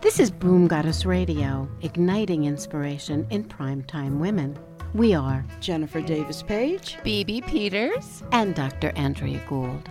This 0.00 0.20
is 0.20 0.30
Boom 0.30 0.66
Goddess 0.68 1.04
Radio, 1.04 1.68
igniting 1.82 2.44
inspiration 2.44 3.26
in 3.30 3.44
primetime 3.44 4.18
women. 4.18 4.58
We 4.94 5.12
are 5.14 5.44
Jennifer 5.60 6.00
Davis 6.00 6.42
Page, 6.42 6.96
BB 7.04 7.46
Peters, 7.46 8.22
and 8.32 8.54
Dr. 8.54 8.90
Andrea 8.96 9.40
Gould. 9.48 9.88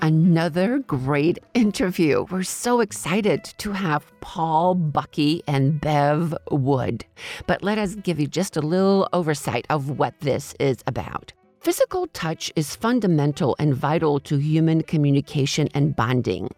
Another 0.00 0.78
great 0.78 1.38
interview. 1.54 2.26
We're 2.30 2.44
so 2.44 2.80
excited 2.80 3.44
to 3.58 3.72
have 3.72 4.10
Paul 4.20 4.76
Bucky 4.76 5.42
and 5.48 5.80
Bev 5.80 6.34
Wood. 6.50 7.04
But 7.46 7.64
let 7.64 7.78
us 7.78 7.96
give 7.96 8.20
you 8.20 8.28
just 8.28 8.56
a 8.56 8.62
little 8.62 9.08
oversight 9.12 9.66
of 9.68 9.98
what 9.98 10.14
this 10.20 10.54
is 10.60 10.78
about. 10.86 11.32
Physical 11.60 12.06
touch 12.08 12.52
is 12.54 12.76
fundamental 12.76 13.56
and 13.58 13.74
vital 13.74 14.20
to 14.20 14.36
human 14.36 14.82
communication 14.82 15.68
and 15.74 15.94
bonding. 15.94 16.48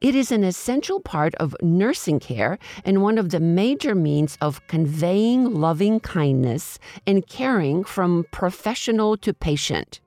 It 0.00 0.14
is 0.14 0.32
an 0.32 0.42
essential 0.42 1.00
part 1.00 1.34
of 1.34 1.54
nursing 1.60 2.18
care 2.18 2.58
and 2.82 3.02
one 3.02 3.18
of 3.18 3.28
the 3.28 3.40
major 3.40 3.94
means 3.94 4.38
of 4.40 4.66
conveying 4.66 5.54
loving 5.54 6.00
kindness 6.00 6.78
and 7.06 7.26
caring 7.26 7.84
from 7.84 8.24
professional 8.30 9.18
to 9.18 9.34
patient. 9.34 10.00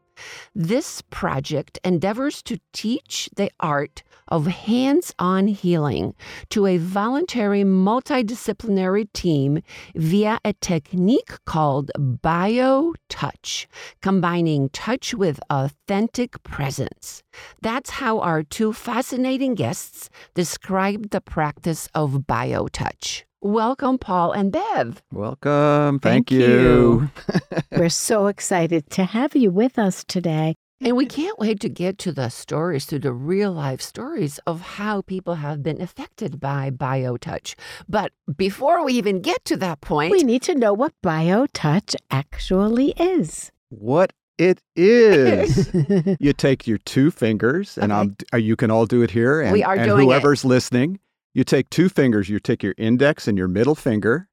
This 0.55 1.01
project 1.11 1.79
endeavors 1.83 2.41
to 2.43 2.59
teach 2.73 3.29
the 3.35 3.51
art 3.59 4.01
of 4.31 4.47
hands 4.47 5.13
on 5.19 5.47
healing 5.47 6.15
to 6.49 6.65
a 6.65 6.77
voluntary 6.77 7.63
multidisciplinary 7.63 9.11
team 9.13 9.61
via 9.93 10.39
a 10.43 10.53
technique 10.53 11.33
called 11.45 11.91
BioTouch, 11.97 13.67
combining 14.01 14.69
touch 14.69 15.13
with 15.13 15.39
authentic 15.49 16.41
presence. 16.43 17.21
That's 17.61 17.91
how 17.91 18.19
our 18.19 18.41
two 18.41 18.73
fascinating 18.73 19.53
guests 19.53 20.09
describe 20.33 21.11
the 21.11 21.21
practice 21.21 21.87
of 21.93 22.23
BioTouch. 22.27 23.23
Welcome, 23.43 23.97
Paul 23.97 24.33
and 24.33 24.51
Bev. 24.51 25.01
Welcome. 25.11 25.97
Thank, 25.99 26.29
Thank 26.29 26.31
you. 26.31 27.09
We're 27.71 27.89
so 27.89 28.27
excited 28.27 28.91
to 28.91 29.03
have 29.03 29.35
you 29.35 29.49
with 29.49 29.79
us 29.79 30.03
today. 30.03 30.53
And 30.83 30.97
we 30.97 31.05
can't 31.05 31.37
wait 31.37 31.59
to 31.59 31.69
get 31.69 31.99
to 31.99 32.11
the 32.11 32.29
stories, 32.29 32.87
to 32.87 32.97
the 32.97 33.13
real 33.13 33.51
life 33.51 33.81
stories 33.81 34.39
of 34.47 34.61
how 34.61 35.03
people 35.03 35.35
have 35.35 35.61
been 35.61 35.79
affected 35.79 36.39
by 36.39 36.71
BioTouch. 36.71 37.53
But 37.87 38.13
before 38.35 38.83
we 38.83 38.93
even 38.93 39.21
get 39.21 39.45
to 39.45 39.57
that 39.57 39.81
point, 39.81 40.11
We 40.11 40.23
need 40.23 40.41
to 40.43 40.55
know 40.55 40.73
what 40.73 40.93
BioTouch 41.03 41.95
actually 42.09 42.95
is. 42.97 43.51
What 43.69 44.13
it 44.39 44.59
is. 44.75 45.69
you 46.19 46.33
take 46.33 46.65
your 46.65 46.79
two 46.79 47.11
fingers, 47.11 47.77
and 47.77 47.93
I'm, 47.93 48.15
uh, 48.33 48.37
you 48.37 48.55
can 48.55 48.71
all 48.71 48.87
do 48.87 49.03
it 49.03 49.11
here. 49.11 49.39
And, 49.39 49.53
We 49.53 49.63
are 49.63 49.75
and 49.75 49.85
doing 49.85 50.01
it. 50.01 50.05
whoever's 50.05 50.43
listening, 50.43 50.99
you 51.35 51.43
take 51.43 51.69
two 51.69 51.89
fingers. 51.89 52.27
You 52.27 52.39
take 52.39 52.63
your 52.63 52.73
index 52.79 53.27
and 53.27 53.37
your 53.37 53.47
middle 53.47 53.75
finger, 53.75 54.29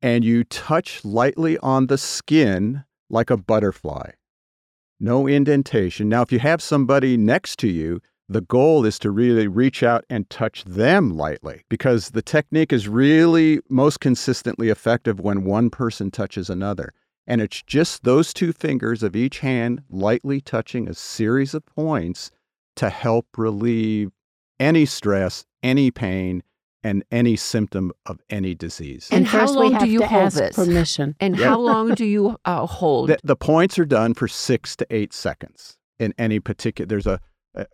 and 0.00 0.24
you 0.24 0.44
touch 0.44 1.04
lightly 1.04 1.58
on 1.58 1.88
the 1.88 1.98
skin 1.98 2.84
like 3.10 3.30
a 3.30 3.36
butterfly. 3.36 4.12
No 5.04 5.26
indentation. 5.26 6.08
Now, 6.08 6.22
if 6.22 6.30
you 6.30 6.38
have 6.38 6.62
somebody 6.62 7.16
next 7.16 7.58
to 7.58 7.68
you, 7.68 8.00
the 8.28 8.40
goal 8.40 8.86
is 8.86 9.00
to 9.00 9.10
really 9.10 9.48
reach 9.48 9.82
out 9.82 10.04
and 10.08 10.30
touch 10.30 10.62
them 10.62 11.16
lightly 11.16 11.64
because 11.68 12.10
the 12.10 12.22
technique 12.22 12.72
is 12.72 12.86
really 12.86 13.58
most 13.68 13.98
consistently 13.98 14.68
effective 14.68 15.18
when 15.18 15.42
one 15.42 15.70
person 15.70 16.12
touches 16.12 16.48
another. 16.48 16.94
And 17.26 17.40
it's 17.40 17.62
just 17.62 18.04
those 18.04 18.32
two 18.32 18.52
fingers 18.52 19.02
of 19.02 19.16
each 19.16 19.40
hand 19.40 19.82
lightly 19.90 20.40
touching 20.40 20.88
a 20.88 20.94
series 20.94 21.52
of 21.52 21.66
points 21.66 22.30
to 22.76 22.88
help 22.88 23.26
relieve 23.36 24.12
any 24.60 24.86
stress, 24.86 25.44
any 25.64 25.90
pain, 25.90 26.44
and 26.84 27.04
any 27.10 27.36
symptom 27.36 27.92
of 28.06 28.18
any 28.30 28.54
disease. 28.54 29.08
And 29.12 29.26
how 29.26 29.40
first 29.40 29.54
long 29.54 29.64
we 29.64 29.68
do 29.70 29.74
have 29.78 29.88
you 29.88 29.98
to 30.00 30.06
hold 30.06 30.22
ask 30.24 30.38
this? 30.38 30.56
permission. 30.56 31.14
and 31.20 31.36
Yeah. 31.38 31.48
how 31.50 31.60
long 31.60 31.94
do 31.94 32.04
you 32.04 32.36
uh, 32.44 32.66
hold? 32.66 33.08
the, 33.10 33.18
the 33.22 33.36
points 33.36 33.78
are 33.78 33.84
done 33.84 34.14
for 34.14 34.26
six 34.28 34.74
to 34.76 34.86
eight 34.90 35.12
seconds 35.12 35.76
in 35.98 36.12
any 36.18 36.40
particular. 36.40 36.86
There's 36.86 37.06
a, 37.06 37.20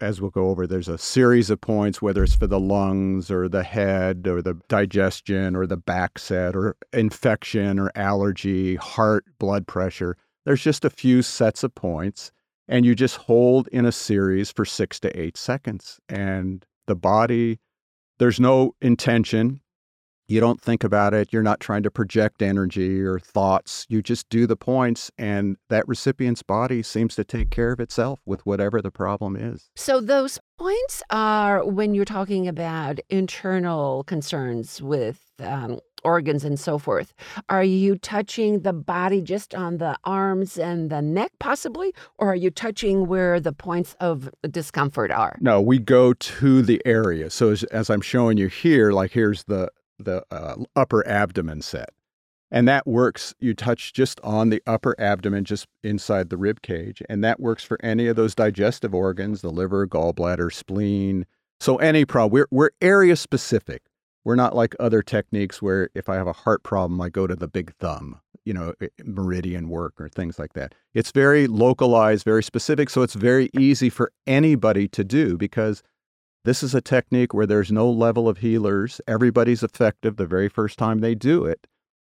as 0.00 0.20
we'll 0.20 0.30
go 0.30 0.48
over, 0.48 0.66
there's 0.66 0.88
a 0.88 0.98
series 0.98 1.50
of 1.50 1.60
points, 1.60 2.02
whether 2.02 2.22
it's 2.24 2.34
for 2.34 2.46
the 2.48 2.60
lungs 2.60 3.30
or 3.30 3.48
the 3.48 3.62
head 3.62 4.26
or 4.26 4.42
the 4.42 4.60
digestion 4.68 5.54
or 5.56 5.66
the 5.66 5.76
back 5.76 6.18
set 6.18 6.54
or 6.56 6.76
infection 6.92 7.78
or 7.78 7.90
allergy, 7.94 8.74
heart, 8.76 9.24
blood 9.38 9.66
pressure. 9.66 10.16
There's 10.44 10.62
just 10.62 10.84
a 10.84 10.90
few 10.90 11.22
sets 11.22 11.62
of 11.62 11.74
points, 11.74 12.32
and 12.66 12.84
you 12.84 12.94
just 12.94 13.16
hold 13.16 13.68
in 13.68 13.86
a 13.86 13.92
series 13.92 14.50
for 14.50 14.64
six 14.64 14.98
to 15.00 15.18
eight 15.20 15.36
seconds. 15.36 16.00
And 16.08 16.66
the 16.86 16.96
body, 16.96 17.60
there's 18.18 18.40
no 18.40 18.74
intention. 18.80 19.60
You 20.28 20.40
don't 20.40 20.60
think 20.60 20.84
about 20.84 21.14
it. 21.14 21.32
You're 21.32 21.42
not 21.42 21.58
trying 21.58 21.82
to 21.84 21.90
project 21.90 22.42
energy 22.42 23.00
or 23.00 23.18
thoughts. 23.18 23.86
You 23.88 24.02
just 24.02 24.28
do 24.28 24.46
the 24.46 24.56
points, 24.56 25.10
and 25.16 25.56
that 25.70 25.88
recipient's 25.88 26.42
body 26.42 26.82
seems 26.82 27.14
to 27.14 27.24
take 27.24 27.50
care 27.50 27.72
of 27.72 27.80
itself 27.80 28.20
with 28.26 28.44
whatever 28.44 28.82
the 28.82 28.90
problem 28.90 29.36
is. 29.36 29.70
so 29.74 30.00
those 30.00 30.38
points 30.58 31.02
are 31.10 31.64
when 31.64 31.94
you're 31.94 32.04
talking 32.04 32.46
about 32.46 32.98
internal 33.08 34.04
concerns 34.04 34.82
with 34.82 35.20
um, 35.40 35.80
organs 36.04 36.44
and 36.44 36.58
so 36.58 36.78
forth. 36.78 37.12
Are 37.48 37.64
you 37.64 37.96
touching 37.96 38.60
the 38.60 38.72
body 38.72 39.20
just 39.20 39.54
on 39.54 39.78
the 39.78 39.96
arms 40.04 40.58
and 40.58 40.90
the 40.90 41.02
neck, 41.02 41.32
possibly, 41.38 41.94
or 42.18 42.32
are 42.32 42.36
you 42.36 42.50
touching 42.50 43.06
where 43.06 43.40
the 43.40 43.52
points 43.52 43.96
of 44.00 44.28
discomfort 44.50 45.10
are? 45.10 45.36
No, 45.40 45.60
we 45.60 45.78
go 45.78 46.12
to 46.12 46.62
the 46.62 46.82
area. 46.84 47.30
So 47.30 47.50
as, 47.50 47.64
as 47.64 47.90
I'm 47.90 48.00
showing 48.00 48.38
you 48.38 48.48
here, 48.48 48.92
like 48.92 49.12
here's 49.12 49.44
the 49.44 49.70
the 49.98 50.24
uh, 50.30 50.56
upper 50.76 51.06
abdomen 51.06 51.62
set, 51.62 51.90
and 52.50 52.66
that 52.68 52.86
works. 52.86 53.34
You 53.40 53.54
touch 53.54 53.92
just 53.92 54.20
on 54.22 54.50
the 54.50 54.62
upper 54.66 54.94
abdomen, 54.98 55.44
just 55.44 55.66
inside 55.82 56.30
the 56.30 56.36
rib 56.36 56.62
cage, 56.62 57.02
and 57.08 57.22
that 57.24 57.40
works 57.40 57.64
for 57.64 57.78
any 57.82 58.06
of 58.06 58.16
those 58.16 58.34
digestive 58.34 58.94
organs: 58.94 59.40
the 59.40 59.50
liver, 59.50 59.86
gallbladder, 59.86 60.52
spleen. 60.52 61.26
So 61.60 61.76
any 61.76 62.04
problem, 62.04 62.32
we're 62.32 62.48
we're 62.50 62.70
area 62.80 63.16
specific. 63.16 63.82
We're 64.24 64.36
not 64.36 64.54
like 64.54 64.74
other 64.78 65.00
techniques 65.00 65.62
where 65.62 65.88
if 65.94 66.08
I 66.08 66.16
have 66.16 66.26
a 66.26 66.32
heart 66.32 66.62
problem, 66.62 67.00
I 67.00 67.08
go 67.08 67.26
to 67.26 67.34
the 67.34 67.48
big 67.48 67.72
thumb, 67.76 68.20
you 68.44 68.52
know, 68.52 68.74
meridian 69.02 69.70
work 69.70 69.94
or 69.98 70.08
things 70.10 70.38
like 70.38 70.52
that. 70.52 70.74
It's 70.92 71.12
very 71.12 71.46
localized, 71.46 72.24
very 72.24 72.42
specific. 72.42 72.90
So 72.90 73.00
it's 73.00 73.14
very 73.14 73.48
easy 73.58 73.88
for 73.88 74.12
anybody 74.26 74.86
to 74.88 75.02
do 75.02 75.38
because 75.38 75.82
this 76.44 76.62
is 76.62 76.74
a 76.74 76.80
technique 76.80 77.34
where 77.34 77.46
there's 77.46 77.72
no 77.72 77.90
level 77.90 78.28
of 78.28 78.38
healers. 78.38 79.00
Everybody's 79.06 79.62
effective 79.62 80.16
the 80.16 80.26
very 80.26 80.48
first 80.48 80.78
time 80.78 81.00
they 81.00 81.14
do 81.14 81.44
it. 81.44 81.66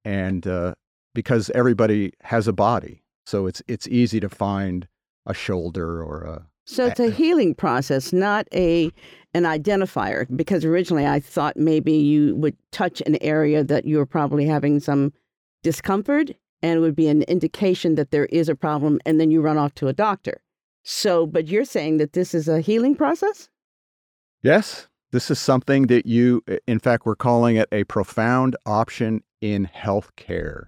And 0.03 0.45
uh, 0.45 0.75
because 1.13 1.49
everybody 1.51 2.13
has 2.21 2.47
a 2.47 2.53
body. 2.53 3.03
So 3.25 3.47
it's, 3.47 3.61
it's 3.67 3.87
easy 3.87 4.19
to 4.19 4.29
find 4.29 4.87
a 5.25 5.33
shoulder 5.33 6.03
or 6.03 6.21
a. 6.21 6.47
So 6.67 6.87
it's 6.87 6.99
a 6.99 7.11
healing 7.11 7.53
process, 7.53 8.11
not 8.11 8.47
a 8.51 8.91
an 9.35 9.43
identifier. 9.43 10.25
Because 10.35 10.65
originally 10.65 11.05
I 11.05 11.19
thought 11.19 11.57
maybe 11.57 11.93
you 11.93 12.35
would 12.35 12.57
touch 12.71 13.01
an 13.01 13.21
area 13.21 13.63
that 13.63 13.85
you 13.85 13.97
were 13.97 14.05
probably 14.05 14.45
having 14.45 14.79
some 14.79 15.13
discomfort, 15.61 16.31
and 16.61 16.77
it 16.77 16.79
would 16.79 16.95
be 16.95 17.07
an 17.07 17.23
indication 17.23 17.95
that 17.95 18.11
there 18.11 18.25
is 18.25 18.49
a 18.49 18.55
problem, 18.55 18.99
and 19.05 19.19
then 19.19 19.29
you 19.29 19.41
run 19.41 19.57
off 19.57 19.75
to 19.75 19.87
a 19.87 19.93
doctor. 19.93 20.41
So, 20.83 21.25
but 21.25 21.47
you're 21.47 21.65
saying 21.65 21.97
that 21.97 22.13
this 22.13 22.33
is 22.33 22.47
a 22.47 22.61
healing 22.61 22.95
process? 22.95 23.49
Yes, 24.45 24.89
this 25.11 25.31
is 25.31 25.39
something 25.39 25.87
that 25.87 26.05
you, 26.05 26.43
in 26.67 26.77
fact, 26.77 27.03
we're 27.03 27.15
calling 27.15 27.55
it 27.55 27.67
a 27.71 27.83
profound 27.85 28.55
option 28.63 29.23
in 29.41 29.67
healthcare. 29.75 30.65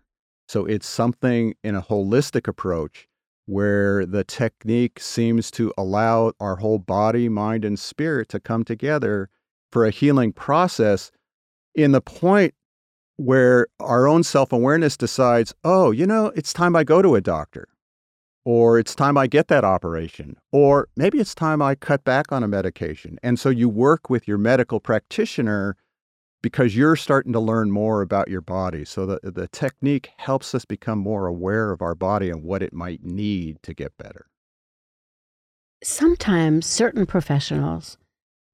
So 0.47 0.65
it's 0.65 0.87
something 0.87 1.53
in 1.63 1.75
a 1.75 1.83
holistic 1.83 2.47
approach 2.47 3.07
where 3.45 4.03
the 4.03 4.23
technique 4.23 4.99
seems 4.99 5.51
to 5.51 5.71
allow 5.77 6.31
our 6.39 6.55
whole 6.55 6.79
body, 6.79 7.29
mind, 7.29 7.63
and 7.63 7.77
spirit 7.77 8.29
to 8.29 8.39
come 8.39 8.63
together 8.63 9.29
for 9.71 9.85
a 9.85 9.91
healing 9.91 10.33
process 10.33 11.11
in 11.75 11.91
the 11.91 12.01
point 12.01 12.55
where 13.17 13.67
our 13.79 14.07
own 14.07 14.23
self 14.23 14.51
awareness 14.51 14.97
decides, 14.97 15.53
oh, 15.63 15.91
you 15.91 16.07
know, 16.07 16.31
it's 16.35 16.51
time 16.51 16.75
I 16.75 16.83
go 16.83 17.03
to 17.03 17.13
a 17.13 17.21
doctor, 17.21 17.67
or 18.47 18.79
it's 18.79 18.95
time 18.95 19.17
I 19.17 19.27
get 19.27 19.49
that 19.49 19.65
operation, 19.65 20.37
or 20.53 20.87
maybe 20.95 21.19
it's 21.19 21.35
time 21.35 21.61
I 21.61 21.75
cut 21.75 22.05
back 22.05 22.31
on 22.31 22.43
a 22.43 22.47
medication. 22.47 23.19
And 23.21 23.37
so 23.37 23.49
you 23.49 23.67
work 23.67 24.09
with 24.09 24.25
your 24.25 24.37
medical 24.37 24.79
practitioner 24.79 25.75
because 26.41 26.73
you're 26.73 26.95
starting 26.95 27.33
to 27.33 27.41
learn 27.41 27.71
more 27.71 28.01
about 28.01 28.29
your 28.29 28.39
body. 28.39 28.85
So 28.85 29.05
the, 29.05 29.19
the 29.21 29.49
technique 29.49 30.11
helps 30.15 30.55
us 30.55 30.63
become 30.63 30.97
more 30.97 31.27
aware 31.27 31.73
of 31.73 31.81
our 31.81 31.93
body 31.93 32.29
and 32.29 32.41
what 32.41 32.63
it 32.63 32.71
might 32.71 33.03
need 33.03 33.61
to 33.63 33.73
get 33.73 33.97
better. 33.97 34.27
Sometimes 35.83 36.65
certain 36.65 37.05
professionals 37.05 37.97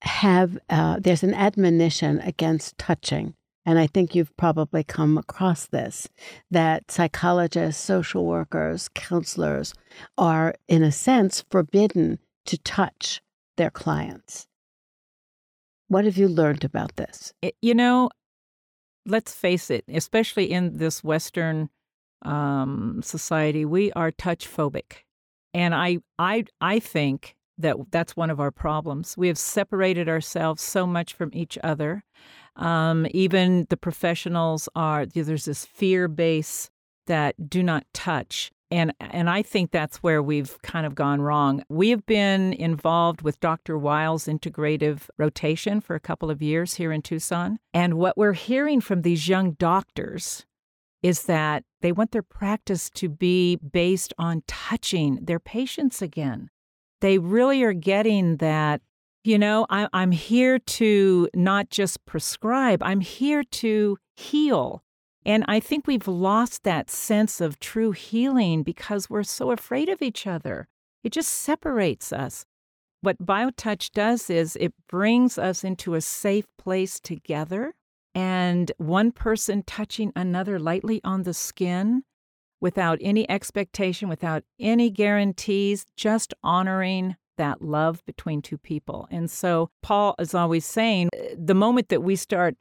have, 0.01 0.57
uh, 0.72 0.98
there's 1.01 1.22
an 1.22 1.36
admonition 1.36 2.19
against 2.22 2.80
touching 2.80 3.36
and 3.65 3.80
I 3.80 3.88
think 3.88 4.13
you've 4.13 4.36
probably 4.36 4.83
come 4.83 5.18
across 5.18 5.65
this, 5.65 6.10
that 6.51 6.92
psychologists, 6.92 7.81
social 7.81 8.25
workers, 8.25 8.89
counselors 8.94 9.74
are, 10.18 10.56
in 10.68 10.83
a 10.83 10.92
sense, 10.92 11.45
forbidden 11.50 12.19
to 12.45 12.57
touch 12.57 13.21
their 13.57 13.71
clients. 13.71 14.48
What 15.88 16.06
have 16.06 16.18
you 16.18 16.27
learned 16.27 16.63
about 16.63 16.95
this? 16.95 17.33
It, 17.42 17.56
you 17.62 17.74
know, 17.74 18.10
let's 19.06 19.33
face 19.33 19.69
it, 19.69 19.86
especially 19.88 20.51
in 20.51 20.77
this 20.77 21.04
Western 21.04 21.69
um, 22.24 23.01
society, 23.04 23.66
we 23.66 23.92
are 23.94 24.12
touch 24.12 24.50
phobic, 24.50 25.04
and 25.54 25.75
I, 25.75 26.00
I, 26.18 26.45
I 26.59 26.80
think 26.80 27.36
that 27.58 27.78
that's 27.92 28.16
one 28.16 28.30
of 28.30 28.40
our 28.40 28.52
problems. 28.52 29.16
We 29.18 29.28
have 29.28 29.38
separated 29.38 30.10
ourselves 30.10 30.62
so 30.62 30.88
much 30.88 31.14
from 31.14 31.30
each 31.34 31.58
other. 31.64 32.04
Um, 32.56 33.08
even 33.12 33.66
the 33.70 33.78
professionals 33.78 34.70
are 34.76 35.06
there's 35.06 35.46
this 35.46 35.66
fear 35.66 36.08
base 36.08 36.70
that 37.08 37.50
do 37.50 37.64
not 37.64 37.86
touch. 37.94 38.52
And, 38.72 38.92
and 39.00 39.30
I 39.30 39.44
think 39.44 39.70
that's 39.70 39.98
where 39.98 40.24
we've 40.24 40.60
kind 40.64 40.88
of 40.88 40.96
gone 40.96 41.22
wrong. 41.22 41.64
We 41.70 41.92
have 41.92 42.08
been 42.08 42.54
involved 42.54 43.22
with 43.22 43.40
Dr. 43.40 43.78
Weil's 43.78 44.26
integrative 44.26 45.10
rotation 45.20 45.80
for 45.80 45.96
a 45.96 46.00
couple 46.00 46.32
of 46.32 46.42
years 46.42 46.76
here 46.76 46.92
in 46.92 47.04
Tucson. 47.04 47.60
And 47.72 47.96
what 47.96 48.18
we're 48.18 48.34
hearing 48.34 48.82
from 48.82 49.04
these 49.04 49.28
young 49.28 49.52
doctors 49.52 50.46
is 51.04 51.24
that 51.24 51.66
they 51.82 51.92
want 51.92 52.12
their 52.12 52.24
practice 52.24 52.90
to 52.92 53.10
be 53.10 53.58
based 53.58 54.14
on 54.18 54.42
touching 54.48 55.20
their 55.22 55.40
patients 55.40 56.02
again. 56.02 56.50
They 57.04 57.18
really 57.18 57.64
are 57.64 57.74
getting 57.74 58.38
that 58.38 58.82
you 59.26 59.38
know, 59.38 59.66
I, 59.70 59.88
I'm 59.94 60.12
here 60.12 60.58
to 60.60 61.30
not 61.34 61.70
just 61.70 62.06
prescribe, 62.06 62.82
I'm 62.82 63.02
here 63.02 63.44
to 63.44 63.98
heal. 64.16 64.84
And 65.26 65.44
I 65.48 65.60
think 65.60 65.86
we've 65.86 66.08
lost 66.08 66.64
that 66.64 66.90
sense 66.90 67.42
of 67.42 67.60
true 67.60 67.92
healing 67.92 68.64
because 68.64 69.10
we're 69.10 69.24
so 69.24 69.52
afraid 69.52 69.90
of 69.90 70.02
each 70.02 70.26
other. 70.28 70.68
It 71.04 71.12
just 71.12 71.30
separates 71.30 72.14
us. 72.14 72.46
What 73.02 73.26
BioTouch 73.26 73.92
does 73.92 74.30
is 74.30 74.58
it 74.60 74.74
brings 74.88 75.38
us 75.38 75.66
into 75.66 75.96
a 75.96 76.02
safe 76.02 76.46
place 76.58 77.02
together, 77.02 77.74
and 78.16 78.72
one 78.78 79.12
person 79.12 79.64
touching 79.66 80.14
another 80.16 80.58
lightly 80.58 81.02
on 81.04 81.24
the 81.24 81.34
skin 81.34 82.04
without 82.63 82.98
any 83.01 83.30
expectation, 83.30 84.07
without 84.07 84.42
any 84.57 84.89
guarantees, 84.89 85.86
just 85.98 86.33
honoring 86.44 87.18
that 87.36 87.62
love 87.62 88.01
between 88.06 88.42
two 88.42 88.57
people. 88.57 89.06
And 89.12 89.30
so 89.30 89.69
Paul 89.81 90.15
is 90.18 90.33
always 90.33 90.65
saying 90.65 91.10
uh, 91.13 91.36
the 91.38 91.54
moment 91.54 91.89
that 91.89 92.04
we 92.04 92.15
start 92.15 92.56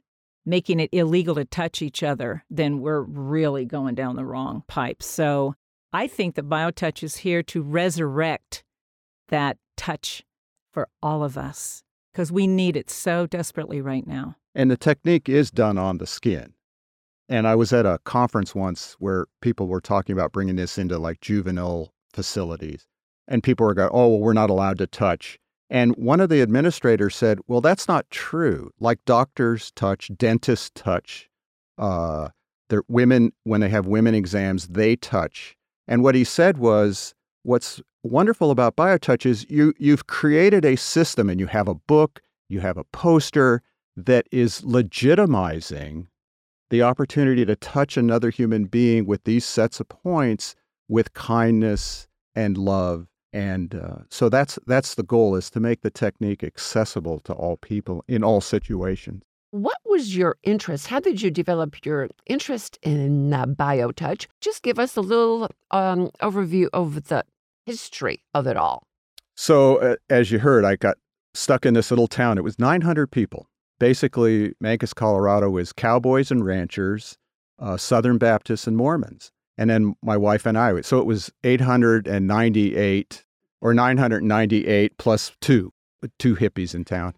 making 0.45 0.81
it 0.81 0.89
illegal 0.91 1.35
to 1.35 1.45
touch 1.45 1.81
each 1.81 2.03
other, 2.03 2.43
then 2.49 2.81
we're 2.81 3.03
really 3.03 3.63
going 3.63 3.95
down 3.95 4.17
the 4.17 4.25
wrong 4.25 4.63
pipe. 4.67 5.01
So 5.01 5.55
I 5.93 6.07
think 6.07 6.35
that 6.35 6.49
BioTouch 6.49 7.01
is 7.01 7.17
here 7.17 7.41
to 7.43 7.61
resurrect 7.61 8.65
that 9.29 9.57
touch 9.77 10.23
for 10.73 10.89
all 11.01 11.23
of 11.23 11.37
us 11.37 11.81
because 12.11 12.29
we 12.29 12.45
need 12.45 12.75
it 12.75 12.89
so 12.89 13.25
desperately 13.25 13.79
right 13.79 14.05
now. 14.05 14.35
And 14.53 14.69
the 14.69 14.75
technique 14.75 15.29
is 15.29 15.49
done 15.49 15.77
on 15.77 15.97
the 15.97 16.07
skin. 16.07 16.55
And 17.29 17.47
I 17.47 17.55
was 17.55 17.71
at 17.71 17.85
a 17.85 17.99
conference 18.03 18.53
once 18.53 18.95
where 18.99 19.27
people 19.41 19.67
were 19.67 19.81
talking 19.81 20.13
about 20.13 20.33
bringing 20.33 20.57
this 20.57 20.77
into 20.77 20.97
like 20.99 21.21
juvenile 21.21 21.93
facilities 22.13 22.85
and 23.27 23.41
people 23.43 23.65
were 23.65 23.73
going, 23.73 23.89
oh, 23.91 24.09
well, 24.09 24.19
we're 24.19 24.33
not 24.33 24.49
allowed 24.49 24.77
to 24.79 24.87
touch. 24.87 25.39
And 25.69 25.95
one 25.95 26.19
of 26.19 26.29
the 26.29 26.41
administrators 26.41 27.15
said, 27.15 27.39
well, 27.47 27.61
that's 27.61 27.87
not 27.87 28.09
true. 28.09 28.71
Like 28.79 28.99
doctors 29.05 29.71
touch, 29.71 30.11
dentists 30.15 30.71
touch, 30.75 31.29
uh, 31.77 32.29
women, 32.87 33.31
when 33.43 33.61
they 33.61 33.69
have 33.69 33.85
women 33.85 34.15
exams, 34.15 34.67
they 34.67 34.95
touch. 34.95 35.55
And 35.87 36.03
what 36.03 36.15
he 36.15 36.23
said 36.23 36.57
was, 36.57 37.13
what's 37.43 37.81
wonderful 38.03 38.51
about 38.51 38.75
BioTouch 38.75 39.25
is 39.25 39.45
you, 39.49 39.73
you've 39.77 40.07
created 40.07 40.65
a 40.65 40.75
system 40.75 41.29
and 41.29 41.39
you 41.39 41.47
have 41.47 41.67
a 41.67 41.75
book, 41.75 42.21
you 42.49 42.59
have 42.59 42.77
a 42.77 42.83
poster 42.85 43.61
that 43.95 44.27
is 44.31 44.61
legitimizing 44.61 46.07
the 46.73 46.81
opportunity 46.81 47.45
to 47.45 47.55
touch 47.55 47.97
another 47.97 48.31
human 48.31 48.65
being 48.65 49.05
with 49.05 49.23
these 49.25 49.45
sets 49.45 49.79
of 49.79 49.87
points 49.87 50.55
with 50.87 51.13
kindness 51.13 52.07
and 52.33 52.57
love 52.57 53.05
and 53.31 53.75
uh, 53.75 53.97
so 54.09 54.27
that's 54.27 54.57
that's 54.65 54.95
the 54.95 55.03
goal 55.03 55.35
is 55.35 55.51
to 55.51 55.59
make 55.59 55.81
the 55.81 55.91
technique 55.91 56.43
accessible 56.43 57.19
to 57.21 57.33
all 57.33 57.57
people 57.57 58.03
in 58.07 58.23
all 58.23 58.41
situations. 58.41 59.21
What 59.51 59.77
was 59.85 60.15
your 60.15 60.35
interest? 60.43 60.87
How 60.87 60.99
did 60.99 61.21
you 61.21 61.29
develop 61.29 61.85
your 61.85 62.09
interest 62.25 62.79
in 62.81 63.33
uh, 63.33 63.45
BioTouch? 63.45 64.25
Just 64.41 64.63
give 64.63 64.79
us 64.79 64.95
a 64.95 65.01
little 65.01 65.49
um, 65.69 66.09
overview 66.21 66.69
of 66.73 67.07
the 67.07 67.23
history 67.65 68.23
of 68.33 68.47
it 68.47 68.57
all. 68.57 68.83
So, 69.35 69.77
uh, 69.77 69.95
as 70.09 70.31
you 70.31 70.39
heard, 70.39 70.65
I 70.65 70.75
got 70.75 70.97
stuck 71.35 71.65
in 71.65 71.75
this 71.75 71.91
little 71.91 72.07
town. 72.07 72.37
It 72.37 72.43
was 72.43 72.57
900 72.57 73.11
people. 73.11 73.47
Basically, 73.83 74.53
Mancos, 74.63 74.95
Colorado 74.95 75.57
is 75.57 75.73
cowboys 75.73 76.31
and 76.31 76.45
ranchers, 76.45 77.17
uh, 77.59 77.75
Southern 77.77 78.17
Baptists 78.17 78.65
and 78.65 78.77
Mormons 78.77 79.31
and 79.57 79.69
then 79.69 79.95
my 80.01 80.17
wife 80.17 80.45
and 80.45 80.57
I. 80.57 80.81
So 80.81 80.99
it 80.99 81.05
was 81.05 81.31
898 81.43 83.25
or 83.61 83.73
998 83.73 84.97
plus 84.97 85.31
two, 85.41 85.71
two 86.19 86.35
hippies 86.35 86.75
in 86.75 86.85
town, 86.85 87.13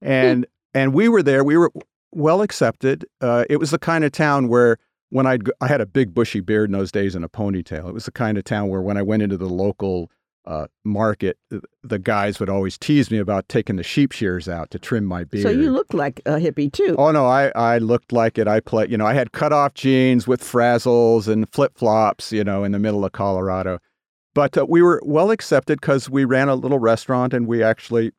and 0.00 0.46
and 0.74 0.92
we 0.92 1.08
were 1.08 1.22
there. 1.22 1.42
We 1.42 1.56
were 1.56 1.72
well 2.12 2.42
accepted. 2.42 3.04
Uh, 3.20 3.44
it 3.50 3.56
was 3.58 3.70
the 3.70 3.78
kind 3.78 4.04
of 4.04 4.12
town 4.12 4.48
where 4.48 4.78
when 5.10 5.26
I'd 5.26 5.48
I 5.60 5.68
had 5.68 5.80
a 5.80 5.86
big 5.86 6.14
bushy 6.14 6.40
beard 6.40 6.68
in 6.68 6.72
those 6.72 6.92
days 6.92 7.14
and 7.14 7.24
a 7.24 7.28
ponytail. 7.28 7.88
It 7.88 7.94
was 7.94 8.04
the 8.04 8.12
kind 8.12 8.38
of 8.38 8.44
town 8.44 8.68
where 8.68 8.82
when 8.82 8.96
I 8.96 9.02
went 9.02 9.22
into 9.22 9.36
the 9.36 9.48
local 9.48 10.10
uh, 10.48 10.66
market, 10.82 11.36
the 11.82 11.98
guys 11.98 12.40
would 12.40 12.48
always 12.48 12.78
tease 12.78 13.10
me 13.10 13.18
about 13.18 13.46
taking 13.50 13.76
the 13.76 13.82
sheep 13.82 14.12
shears 14.12 14.48
out 14.48 14.70
to 14.70 14.78
trim 14.78 15.04
my 15.04 15.22
beard. 15.22 15.42
So 15.42 15.50
you 15.50 15.70
looked 15.70 15.92
like 15.92 16.20
a 16.24 16.36
hippie 16.36 16.72
too. 16.72 16.96
Oh 16.98 17.10
no, 17.10 17.26
I, 17.26 17.52
I 17.54 17.76
looked 17.78 18.12
like 18.12 18.38
it. 18.38 18.48
I 18.48 18.60
play, 18.60 18.86
you 18.88 18.96
know, 18.96 19.06
I 19.06 19.12
had 19.12 19.32
cut 19.32 19.52
off 19.52 19.74
jeans 19.74 20.26
with 20.26 20.40
frazzles 20.40 21.28
and 21.28 21.46
flip 21.52 21.76
flops, 21.76 22.32
you 22.32 22.44
know, 22.44 22.64
in 22.64 22.72
the 22.72 22.78
middle 22.78 23.04
of 23.04 23.12
Colorado. 23.12 23.78
But 24.34 24.56
uh, 24.56 24.64
we 24.66 24.80
were 24.80 25.02
well 25.04 25.30
accepted 25.30 25.82
because 25.82 26.08
we 26.08 26.24
ran 26.24 26.48
a 26.48 26.54
little 26.54 26.78
restaurant 26.78 27.34
and 27.34 27.46
we 27.46 27.62
actually 27.62 28.12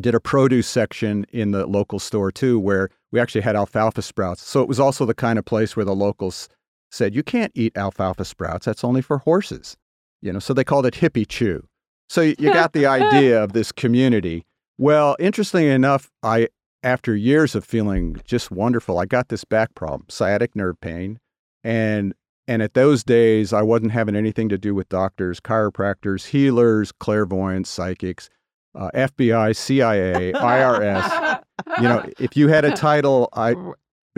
did 0.00 0.14
a 0.14 0.20
produce 0.20 0.66
section 0.66 1.26
in 1.30 1.50
the 1.50 1.66
local 1.66 1.98
store 1.98 2.32
too, 2.32 2.58
where 2.58 2.88
we 3.12 3.20
actually 3.20 3.42
had 3.42 3.54
alfalfa 3.54 4.00
sprouts. 4.00 4.42
So 4.42 4.62
it 4.62 4.68
was 4.68 4.80
also 4.80 5.04
the 5.04 5.12
kind 5.12 5.38
of 5.38 5.44
place 5.44 5.76
where 5.76 5.84
the 5.84 5.94
locals 5.94 6.48
said, 6.90 7.14
"You 7.14 7.22
can't 7.22 7.52
eat 7.54 7.76
alfalfa 7.76 8.24
sprouts. 8.24 8.64
That's 8.64 8.82
only 8.82 9.02
for 9.02 9.18
horses." 9.18 9.76
You 10.22 10.32
know, 10.32 10.38
so 10.38 10.54
they 10.54 10.64
called 10.64 10.86
it 10.86 10.94
hippie 10.94 11.26
chew. 11.26 11.66
So 12.08 12.20
you 12.20 12.34
got 12.52 12.72
the 12.72 12.86
idea 12.86 13.42
of 13.42 13.52
this 13.52 13.72
community. 13.72 14.44
Well, 14.78 15.16
interestingly 15.18 15.68
enough, 15.68 16.10
I 16.22 16.48
after 16.82 17.14
years 17.14 17.54
of 17.54 17.64
feeling 17.64 18.16
just 18.24 18.50
wonderful, 18.50 18.98
I 18.98 19.04
got 19.04 19.28
this 19.28 19.44
back 19.44 19.74
problem, 19.74 20.06
sciatic 20.08 20.56
nerve 20.56 20.80
pain, 20.80 21.18
and 21.62 22.14
and 22.48 22.62
at 22.62 22.74
those 22.74 23.04
days, 23.04 23.52
I 23.52 23.62
wasn't 23.62 23.92
having 23.92 24.16
anything 24.16 24.48
to 24.48 24.58
do 24.58 24.74
with 24.74 24.88
doctors, 24.88 25.38
chiropractors, 25.38 26.26
healers, 26.26 26.90
clairvoyants, 26.90 27.70
psychics, 27.70 28.28
uh, 28.74 28.90
FBI, 28.92 29.54
CIA, 29.54 30.32
IRS. 30.32 31.42
you 31.76 31.84
know, 31.84 32.04
if 32.18 32.36
you 32.36 32.48
had 32.48 32.64
a 32.64 32.72
title, 32.76 33.28
I 33.34 33.54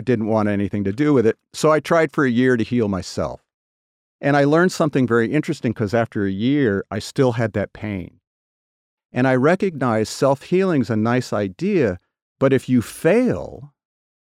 didn't 0.03 0.25
want 0.25 0.49
anything 0.49 0.83
to 0.85 0.91
do 0.91 1.13
with 1.13 1.27
it. 1.27 1.37
So 1.53 1.71
I 1.71 1.79
tried 1.79 2.11
for 2.11 2.25
a 2.25 2.29
year 2.29 2.57
to 2.57 2.63
heal 2.63 2.87
myself. 2.87 3.42
And 4.23 4.37
I 4.37 4.45
learned 4.45 4.71
something 4.71 5.05
very 5.05 5.29
interesting 5.33 5.73
because 5.73 5.93
after 5.93 6.25
a 6.25 6.31
year, 6.31 6.85
I 6.89 6.99
still 6.99 7.33
had 7.33 7.51
that 7.53 7.73
pain. 7.73 8.21
And 9.11 9.27
I 9.27 9.35
recognized 9.35 10.13
self 10.13 10.43
healing's 10.43 10.89
a 10.89 10.95
nice 10.95 11.33
idea, 11.33 11.99
but 12.39 12.53
if 12.53 12.69
you 12.69 12.81
fail, 12.81 13.73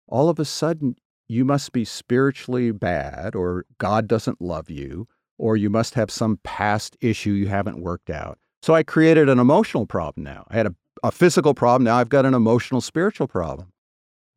all 0.05 0.27
of 0.27 0.39
a 0.39 0.45
sudden 0.45 0.97
you 1.29 1.45
must 1.45 1.71
be 1.71 1.85
spiritually 1.85 2.71
bad, 2.71 3.33
or 3.33 3.65
God 3.77 4.09
doesn't 4.09 4.41
love 4.41 4.69
you, 4.69 5.07
or 5.37 5.55
you 5.55 5.69
must 5.69 5.93
have 5.93 6.11
some 6.11 6.39
past 6.43 6.97
issue 6.99 7.31
you 7.31 7.47
haven't 7.47 7.81
worked 7.81 8.09
out. 8.09 8.37
So 8.61 8.75
I 8.75 8.83
created 8.83 9.29
an 9.29 9.39
emotional 9.39 9.85
problem 9.85 10.25
now. 10.25 10.45
I 10.49 10.57
had 10.57 10.67
a, 10.67 10.75
a 11.01 11.11
physical 11.11 11.53
problem, 11.53 11.85
now 11.85 11.95
I've 11.95 12.09
got 12.09 12.25
an 12.25 12.33
emotional, 12.33 12.81
spiritual 12.81 13.27
problem. 13.29 13.71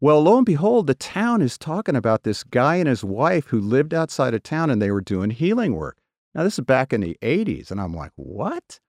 Well, 0.02 0.22
lo 0.22 0.38
and 0.38 0.46
behold, 0.46 0.86
the 0.86 0.94
town 0.94 1.42
is 1.42 1.58
talking 1.58 1.94
about 1.94 2.22
this 2.22 2.42
guy 2.42 2.76
and 2.76 2.88
his 2.88 3.04
wife 3.04 3.48
who 3.48 3.60
lived 3.60 3.92
outside 3.92 4.32
of 4.32 4.42
town 4.42 4.70
and 4.70 4.80
they 4.80 4.90
were 4.90 5.02
doing 5.02 5.30
healing 5.30 5.74
work. 5.74 5.98
Now, 6.34 6.42
this 6.42 6.58
is 6.58 6.64
back 6.64 6.92
in 6.92 7.02
the 7.02 7.18
80s. 7.20 7.70
And 7.70 7.80
I'm 7.80 7.92
like, 7.92 8.12
what? 8.16 8.80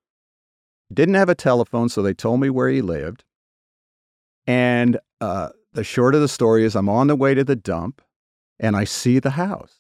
Didn't 0.94 1.16
have 1.16 1.30
a 1.30 1.36
telephone, 1.36 1.90
so 1.90 2.02
they 2.02 2.14
told 2.14 2.40
me 2.40 2.50
where 2.50 2.70
he 2.70 2.82
lived. 2.82 3.26
And 4.48 5.00
uh, 5.20 5.50
the 5.74 5.84
short 5.84 6.16
of 6.16 6.22
the 6.22 6.28
story 6.28 6.64
is 6.64 6.76
I'm 6.76 6.90
on 6.90 7.08
the 7.08 7.16
way 7.16 7.34
to 7.34 7.44
the 7.44 7.56
dump 7.56 8.02
and 8.60 8.76
I 8.76 8.86
see 8.86 9.20
the 9.20 9.32
house. 9.32 9.80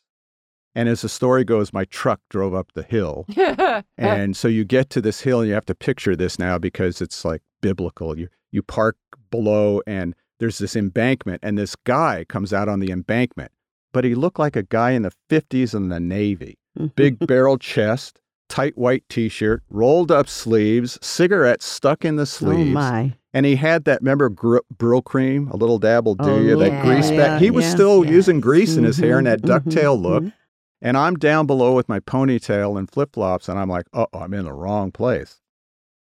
And 0.74 0.88
as 0.88 1.02
the 1.02 1.10
story 1.10 1.44
goes, 1.44 1.74
my 1.74 1.86
truck 1.86 2.22
drove 2.30 2.54
up 2.54 2.72
the 2.74 2.84
hill. 2.84 3.26
and 3.98 4.36
so 4.36 4.48
you 4.48 4.64
get 4.64 4.90
to 4.92 5.02
this 5.02 5.22
hill 5.22 5.42
and 5.42 5.48
you 5.48 5.54
have 5.54 5.66
to 5.66 5.76
picture 5.76 6.16
this 6.16 6.40
now 6.40 6.58
because 6.58 7.02
it's 7.02 7.24
like 7.24 7.42
biblical. 7.62 8.18
You, 8.18 8.30
you 8.52 8.64
park 8.64 8.98
below 9.30 9.82
and 9.86 10.16
there's 10.42 10.58
this 10.58 10.76
embankment, 10.76 11.40
and 11.44 11.56
this 11.56 11.76
guy 11.76 12.26
comes 12.28 12.52
out 12.52 12.68
on 12.68 12.80
the 12.80 12.90
embankment, 12.92 13.52
but 13.94 14.04
he 14.04 14.16
looked 14.16 14.40
like 14.40 14.56
a 14.56 14.64
guy 14.64 14.90
in 14.92 15.04
the 15.04 15.12
50s 15.30 15.76
in 15.76 15.90
the 15.90 16.00
Navy. 16.00 16.58
Big 16.96 17.20
barrel 17.28 17.60
chest, 17.60 18.20
tight 18.50 18.76
white 18.76 19.04
t 19.08 19.30
shirt, 19.30 19.62
rolled 19.70 20.10
up 20.12 20.28
sleeves, 20.28 20.98
cigarette 21.00 21.62
stuck 21.62 22.04
in 22.04 22.16
the 22.16 22.40
Oh, 22.44 22.54
my. 22.74 23.14
And 23.36 23.46
he 23.46 23.56
had 23.56 23.86
that, 23.86 24.02
remember 24.02 24.30
gr- 24.30 24.58
Brylcreem? 24.76 25.52
A 25.52 25.58
little 25.58 25.78
dabble 25.78 26.16
do 26.16 26.24
Oh, 26.30 26.42
you, 26.42 26.58
that 26.58 26.72
yeah, 26.72 26.82
grease 26.84 27.10
back. 27.12 27.18
yeah, 27.20 27.40
He 27.40 27.52
was 27.52 27.66
yeah. 27.66 27.72
still 27.72 28.04
using 28.04 28.42
grease 28.42 28.78
in 28.78 28.84
his 28.84 28.98
hair 28.98 29.20
and 29.20 29.28
that 29.28 29.42
Mhm, 29.44 29.48
mhm, 29.48 29.72
ducktail 29.72 30.02
look. 30.02 30.24
mhm. 30.24 30.34
And 30.82 30.98
I'm 30.98 31.16
down 31.18 31.46
below 31.46 31.76
with 31.76 31.88
my 31.88 32.00
ponytail 32.00 32.80
and 32.80 32.90
flip 32.90 33.14
flops, 33.14 33.48
and 33.48 33.60
I'm 33.60 33.70
like, 33.70 33.86
uh 33.94 34.08
oh, 34.12 34.20
I'm 34.20 34.34
in 34.34 34.46
the 34.46 34.54
wrong 34.54 34.92
place. 34.92 35.40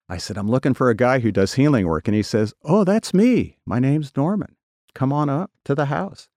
I 0.09 0.17
said, 0.17 0.37
I'm 0.37 0.49
looking 0.49 0.73
for 0.73 0.89
a 0.89 0.95
guy 0.95 1.19
who 1.19 1.31
does 1.31 1.55
healing 1.55 1.85
work. 1.85 2.07
And 2.07 2.15
he 2.15 2.23
says, 2.23 2.53
Oh, 2.63 2.83
that's 2.83 3.13
me. 3.13 3.57
My 3.65 3.79
name's 3.79 4.15
Norman. 4.15 4.55
Come 4.95 5.11
on 5.11 5.29
up 5.29 5.51
to 5.65 5.75
the 5.75 5.85
house. 5.85 6.29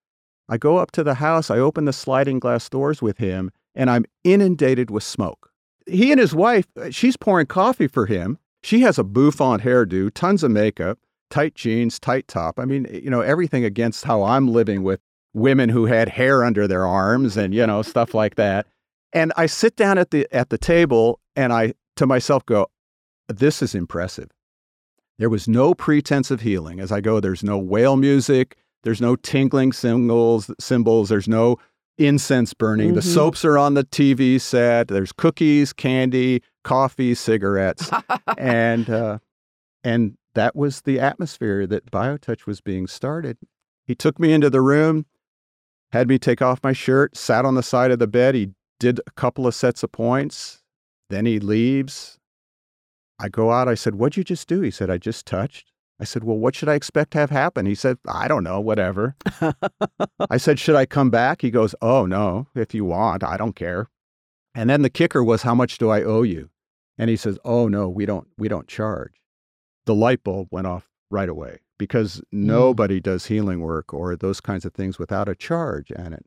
I 0.48 0.58
go 0.58 0.78
up 0.78 0.90
to 0.92 1.04
the 1.04 1.14
house, 1.14 1.48
I 1.48 1.58
open 1.58 1.84
the 1.84 1.92
sliding 1.92 2.40
glass 2.40 2.68
doors 2.68 3.00
with 3.00 3.18
him, 3.18 3.52
and 3.76 3.88
I'm 3.88 4.04
inundated 4.24 4.90
with 4.90 5.04
smoke. 5.04 5.52
He 5.86 6.10
and 6.10 6.20
his 6.20 6.34
wife, 6.34 6.66
uh, 6.76 6.90
she's 6.90 7.16
pouring 7.16 7.46
coffee 7.46 7.86
for 7.86 8.06
him. 8.06 8.36
She 8.64 8.80
has 8.80 8.98
a 8.98 9.04
bouffant 9.04 9.62
hairdo, 9.62 10.12
tons 10.12 10.42
of 10.42 10.50
makeup, 10.50 10.98
tight 11.30 11.54
jeans, 11.54 12.00
tight 12.00 12.26
top. 12.26 12.58
I 12.58 12.64
mean, 12.64 12.88
you 12.90 13.10
know, 13.10 13.20
everything 13.20 13.64
against 13.64 14.04
how 14.04 14.24
I'm 14.24 14.48
living 14.48 14.82
with 14.82 15.00
women 15.32 15.68
who 15.68 15.86
had 15.86 16.08
hair 16.08 16.42
under 16.42 16.66
their 16.66 16.86
arms 16.86 17.36
and, 17.36 17.54
you 17.54 17.64
know, 17.64 17.82
stuff 17.82 18.12
like 18.12 18.34
that. 18.34 18.66
And 19.12 19.32
I 19.36 19.46
sit 19.46 19.76
down 19.76 19.98
at 19.98 20.10
the 20.10 20.26
at 20.32 20.50
the 20.50 20.58
table 20.58 21.20
and 21.36 21.52
I 21.52 21.74
to 21.96 22.06
myself 22.06 22.44
go, 22.44 22.68
this 23.38 23.62
is 23.62 23.74
impressive. 23.74 24.28
There 25.18 25.28
was 25.30 25.46
no 25.48 25.74
pretense 25.74 26.30
of 26.30 26.40
healing. 26.40 26.80
As 26.80 26.90
I 26.90 27.00
go, 27.00 27.20
there's 27.20 27.42
no 27.44 27.58
whale 27.58 27.96
music, 27.96 28.56
there's 28.84 29.00
no 29.00 29.16
tinkling 29.16 29.72
cymbals, 29.72 30.50
cymbals, 30.58 31.08
there's 31.10 31.28
no 31.28 31.58
incense 31.98 32.54
burning. 32.54 32.94
The 32.94 33.00
Mhm. 33.00 33.14
soaps 33.14 33.44
are 33.44 33.58
on 33.58 33.74
the 33.74 33.84
TV 33.84 34.38
set. 34.38 34.88
There's 34.88 35.12
cookies, 35.12 35.72
candy, 35.74 36.42
coffee, 36.64 37.14
cigarettes, 37.14 37.90
and 38.38 38.88
uh, 38.88 39.18
and 39.84 40.16
that 40.34 40.56
was 40.56 40.82
the 40.82 40.98
atmosphere 41.00 41.66
that 41.66 41.90
BioTouch 41.90 42.46
was 42.46 42.60
being 42.60 42.86
started. 42.86 43.36
He 43.84 43.94
took 43.94 44.18
me 44.20 44.32
into 44.32 44.48
the 44.48 44.60
room, 44.62 45.04
had 45.92 46.08
me 46.08 46.18
take 46.18 46.40
off 46.40 46.60
my 46.62 46.72
shirt, 46.72 47.16
sat 47.16 47.44
on 47.44 47.56
the 47.56 47.62
side 47.62 47.90
of 47.90 47.98
the 47.98 48.06
bed. 48.06 48.34
He 48.34 48.52
did 48.78 49.00
a 49.06 49.10
couple 49.10 49.46
of 49.46 49.54
sets 49.54 49.82
of 49.82 49.90
points. 49.92 50.62
Then 51.10 51.26
he 51.26 51.40
leaves. 51.40 52.18
I 53.20 53.28
go 53.28 53.50
out. 53.50 53.68
I 53.68 53.74
said, 53.74 53.96
What'd 53.96 54.16
you 54.16 54.24
just 54.24 54.48
do? 54.48 54.62
He 54.62 54.70
said, 54.70 54.90
I 54.90 54.96
just 54.98 55.26
touched. 55.26 55.72
I 56.00 56.04
said, 56.04 56.24
Well, 56.24 56.38
what 56.38 56.54
should 56.54 56.68
I 56.68 56.74
expect 56.74 57.10
to 57.12 57.18
have 57.18 57.30
happen? 57.30 57.66
He 57.66 57.74
said, 57.74 57.98
I 58.08 58.26
don't 58.26 58.44
know, 58.44 58.60
whatever. 58.60 59.14
I 60.30 60.38
said, 60.38 60.58
Should 60.58 60.76
I 60.76 60.86
come 60.86 61.10
back? 61.10 61.42
He 61.42 61.50
goes, 61.50 61.74
Oh, 61.82 62.06
no, 62.06 62.46
if 62.54 62.74
you 62.74 62.86
want, 62.86 63.22
I 63.22 63.36
don't 63.36 63.54
care. 63.54 63.88
And 64.54 64.70
then 64.70 64.82
the 64.82 64.90
kicker 64.90 65.22
was, 65.22 65.42
How 65.42 65.54
much 65.54 65.76
do 65.76 65.90
I 65.90 66.02
owe 66.02 66.22
you? 66.22 66.48
And 66.96 67.10
he 67.10 67.16
says, 67.16 67.38
Oh, 67.44 67.68
no, 67.68 67.88
we 67.88 68.06
don't, 68.06 68.28
we 68.38 68.48
don't 68.48 68.66
charge. 68.66 69.12
The 69.84 69.94
light 69.94 70.24
bulb 70.24 70.48
went 70.50 70.66
off 70.66 70.88
right 71.10 71.28
away 71.28 71.60
because 71.78 72.16
mm. 72.18 72.24
nobody 72.32 73.00
does 73.00 73.26
healing 73.26 73.60
work 73.60 73.92
or 73.92 74.16
those 74.16 74.40
kinds 74.40 74.64
of 74.64 74.72
things 74.72 74.98
without 74.98 75.28
a 75.28 75.34
charge 75.34 75.90
in 75.90 76.14
it. 76.14 76.24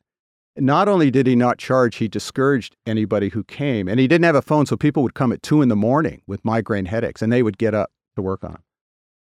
Not 0.55 0.87
only 0.87 1.09
did 1.09 1.25
he 1.25 1.35
not 1.35 1.57
charge, 1.57 1.95
he 1.95 2.07
discouraged 2.07 2.75
anybody 2.85 3.29
who 3.29 3.43
came. 3.43 3.87
And 3.87 3.99
he 3.99 4.07
didn't 4.07 4.25
have 4.25 4.35
a 4.35 4.41
phone, 4.41 4.65
so 4.65 4.77
people 4.77 5.01
would 5.03 5.15
come 5.15 5.31
at 5.31 5.41
two 5.41 5.61
in 5.61 5.69
the 5.69 5.75
morning 5.75 6.21
with 6.27 6.45
migraine 6.45 6.85
headaches 6.85 7.21
and 7.21 7.33
they 7.33 7.41
would 7.41 7.57
get 7.57 7.73
up 7.73 7.91
to 8.15 8.21
work 8.21 8.43
on 8.43 8.51
them. 8.51 8.63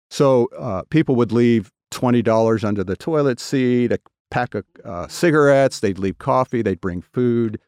So 0.09 0.49
uh, 0.57 0.83
people 0.89 1.15
would 1.15 1.31
leave 1.31 1.71
$20 1.91 2.63
under 2.63 2.83
the 2.83 2.95
toilet 2.95 3.39
seat, 3.39 3.91
a 3.91 3.99
pack 4.31 4.55
of 4.55 4.65
uh, 4.83 5.07
cigarettes, 5.07 5.79
they'd 5.79 5.99
leave 5.99 6.17
coffee, 6.17 6.61
they'd 6.63 6.81
bring 6.81 7.01
food. 7.01 7.59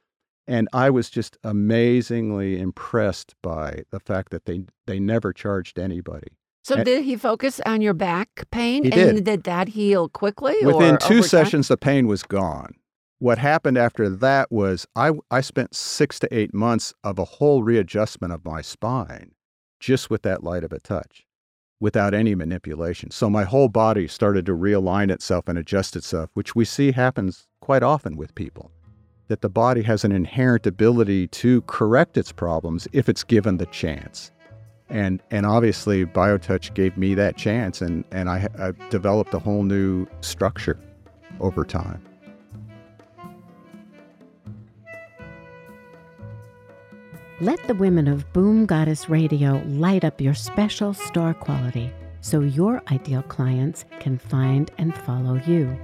And 0.48 0.68
I 0.74 0.89
was 0.89 1.10
just 1.10 1.38
amazingly 1.44 2.60
impressed 2.60 3.36
by 3.44 3.84
the 3.91 4.00
fact 4.00 4.32
that 4.32 4.46
they, 4.46 4.63
they 4.88 5.00
never 5.00 5.34
charged 5.34 5.77
anybody. 5.77 6.30
So 6.63 6.75
And- 6.75 6.86
did 6.86 7.03
he 7.03 7.15
focus 7.15 7.60
on 7.65 7.82
your 7.82 7.94
back 7.94 8.48
pain? 8.51 8.84
He 8.84 8.91
and 8.91 9.18
did. 9.18 9.24
did 9.24 9.44
that 9.44 9.70
heal 9.70 10.10
quickly? 10.10 10.56
Within 10.63 10.98
two 10.98 11.24
sessions, 11.24 11.68
the 11.68 11.77
pain 11.77 12.08
was 12.08 12.24
gone. 12.24 12.74
What 13.22 13.38
happened 13.38 13.78
after 13.78 14.10
that 14.10 14.51
was 14.51 14.88
I, 14.96 15.12
I 15.30 15.42
spent 15.42 15.75
six 15.75 16.18
to 16.22 16.36
eight 16.36 16.56
months 16.56 16.92
of 17.04 17.20
a 17.20 17.24
whole 17.24 17.62
readjustment 17.62 18.34
of 18.34 18.44
my 18.44 18.63
spine 18.63 19.34
just 19.80 20.10
with 20.10 20.24
that 20.24 20.44
light 20.44 20.63
of 20.63 20.74
a 20.74 20.80
touch 20.80 21.28
without 21.80 22.16
any 22.16 22.34
manipulation. 22.34 23.12
So 23.12 23.30
my 23.30 23.44
whole 23.44 23.68
body 23.68 24.08
started 24.08 24.48
to 24.48 24.54
realign 24.54 25.12
itself 25.12 25.48
and 25.48 25.60
adjust 25.60 25.96
itself, 25.96 26.32
which 26.34 26.56
we 26.56 26.66
see 26.66 26.94
happens 26.94 27.46
quite 27.60 27.84
often 27.84 28.18
with 28.18 28.34
people. 28.34 28.72
That 29.28 29.42
the 29.42 29.50
body 29.50 29.84
has 29.84 30.04
an 30.04 30.12
inherent 30.12 30.66
ability 30.66 31.28
to 31.28 31.62
correct 31.68 32.18
its 32.18 32.32
problems 32.32 32.88
if 32.92 33.08
it's 33.08 33.24
given 33.24 33.58
the 33.58 33.68
chance. 33.68 34.32
And, 34.90 35.22
and 35.30 35.46
obviously, 35.46 36.08
BioTouch 36.08 36.74
gave 36.74 36.98
me 36.98 37.13
that 37.13 37.38
chance, 37.38 37.84
and, 37.84 38.04
and 38.10 38.32
I, 38.32 38.48
I 38.58 38.72
developed 38.90 39.36
a 39.36 39.40
whole 39.40 39.62
new 39.62 40.08
structure 40.22 40.80
over 41.40 41.63
time. 41.63 42.04
Let 47.41 47.65
the 47.65 47.74
women 47.74 48.07
of 48.07 48.31
Boom 48.33 48.67
Goddess 48.67 49.10
Radio 49.10 49.63
light 49.65 50.03
up 50.03 50.21
your 50.21 50.36
special 50.36 50.93
star 50.93 51.33
quality 51.33 51.91
so 52.21 52.41
your 52.41 52.83
ideal 52.91 53.24
clients 53.24 53.83
can 54.00 54.19
find 54.19 54.69
and 54.77 54.95
follow 54.95 55.41
you. 55.48 55.75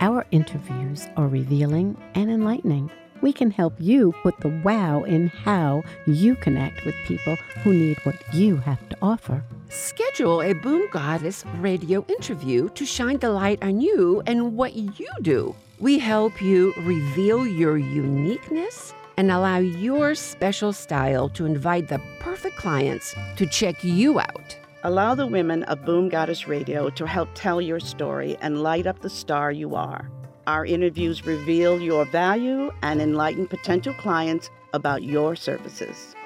Our 0.00 0.26
interviews 0.30 1.08
are 1.16 1.26
revealing 1.26 1.96
and 2.14 2.30
enlightening. 2.30 2.90
We 3.22 3.32
can 3.32 3.50
help 3.50 3.72
you 3.78 4.12
put 4.22 4.40
the 4.40 4.60
wow 4.62 5.04
in 5.04 5.28
how 5.28 5.84
you 6.06 6.34
connect 6.34 6.84
with 6.84 6.94
people 7.06 7.36
who 7.64 7.72
need 7.72 7.96
what 8.02 8.16
you 8.34 8.58
have 8.58 8.86
to 8.90 8.98
offer. 9.00 9.42
Schedule 9.70 10.42
a 10.42 10.52
Boom 10.52 10.86
Goddess 10.92 11.46
radio 11.60 12.04
interview 12.10 12.68
to 12.74 12.84
shine 12.84 13.16
the 13.16 13.30
light 13.30 13.64
on 13.64 13.80
you 13.80 14.22
and 14.26 14.54
what 14.54 14.74
you 14.74 15.08
do. 15.22 15.56
We 15.78 15.98
help 15.98 16.42
you 16.42 16.74
reveal 16.76 17.46
your 17.46 17.78
uniqueness 17.78 18.92
and 19.20 19.30
allow 19.30 19.58
your 19.58 20.14
special 20.14 20.72
style 20.72 21.28
to 21.28 21.44
invite 21.44 21.88
the 21.88 22.00
perfect 22.20 22.56
clients 22.56 23.14
to 23.36 23.44
check 23.44 23.84
you 23.84 24.18
out. 24.18 24.58
Allow 24.82 25.14
the 25.14 25.26
women 25.26 25.62
of 25.64 25.84
Boom 25.84 26.08
Goddess 26.08 26.48
Radio 26.48 26.88
to 26.88 27.06
help 27.06 27.28
tell 27.34 27.60
your 27.60 27.80
story 27.80 28.38
and 28.40 28.62
light 28.62 28.86
up 28.86 29.00
the 29.00 29.10
star 29.10 29.52
you 29.52 29.74
are. 29.74 30.10
Our 30.46 30.64
interviews 30.64 31.26
reveal 31.26 31.82
your 31.82 32.06
value 32.06 32.72
and 32.80 33.02
enlighten 33.02 33.46
potential 33.46 33.92
clients 33.92 34.48
about 34.72 35.02
your 35.02 35.36
services. 35.36 36.16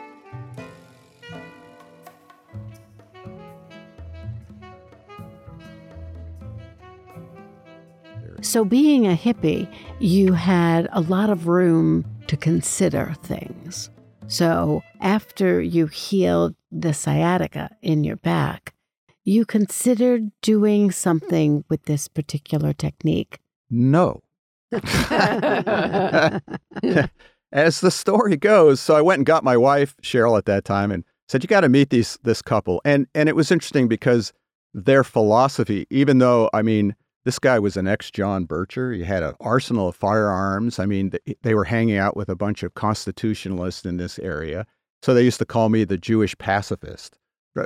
So, 8.41 8.65
being 8.65 9.05
a 9.07 9.17
hippie, 9.17 9.67
you 9.99 10.35
had 10.35 10.87
a 10.93 11.01
lot 11.01 11.31
of 11.31 11.49
room 11.49 12.05
to 12.28 12.37
consider 12.37 13.14
things. 13.23 13.90
So, 14.26 14.83
after 15.00 15.61
you 15.61 15.87
healed 15.87 16.54
the 16.73 16.95
sciatica 16.95 17.71
in 17.83 18.04
your 18.04 18.16
back, 18.16 18.75
you 19.25 19.45
considered 19.45 20.31
doing 20.43 20.90
something 20.90 21.64
with 21.69 21.85
this 21.85 22.09
particular 22.09 22.73
technique. 22.73 23.38
No. 23.71 24.23
As 27.52 27.81
the 27.81 27.90
story 27.90 28.37
goes, 28.37 28.81
so 28.81 28.97
I 28.97 29.02
went 29.02 29.21
and 29.21 29.26
got 29.26 29.45
my 29.45 29.57
wife, 29.57 29.95
Cheryl, 30.02 30.37
at 30.37 30.47
that 30.47 30.64
time, 30.64 30.90
and 30.90 31.04
said, 31.28 31.43
You 31.43 31.49
got 31.49 31.61
to 31.61 31.69
meet 31.69 31.90
these 31.90 32.19
this 32.23 32.43
couple. 32.43 32.81
And 32.85 33.07
and 33.14 33.28
it 33.28 33.37
was 33.37 33.50
interesting 33.50 33.88
because 33.88 34.33
their 34.73 35.04
philosophy, 35.04 35.87
even 35.90 36.19
though 36.19 36.50
I 36.52 36.62
mean, 36.62 36.97
this 37.25 37.38
guy 37.38 37.59
was 37.59 37.76
an 37.76 37.88
ex 37.88 38.11
John 38.11 38.47
Bircher. 38.47 38.95
He 38.95 39.02
had 39.02 39.23
an 39.23 39.35
arsenal 39.40 39.88
of 39.88 39.97
firearms. 39.97 40.78
I 40.78 40.87
mean, 40.87 41.12
they 41.43 41.54
were 41.54 41.64
hanging 41.64 41.97
out 41.97 42.16
with 42.16 42.28
a 42.28 42.37
bunch 42.37 42.62
of 42.62 42.75
constitutionalists 42.75 43.85
in 43.85 43.97
this 43.97 44.19
area. 44.19 44.66
So 45.02 45.14
they 45.14 45.23
used 45.23 45.38
to 45.38 45.47
call 45.47 45.69
me 45.69 45.85
the 45.85 45.99
Jewish 45.99 46.37
pacifist. 46.38 47.19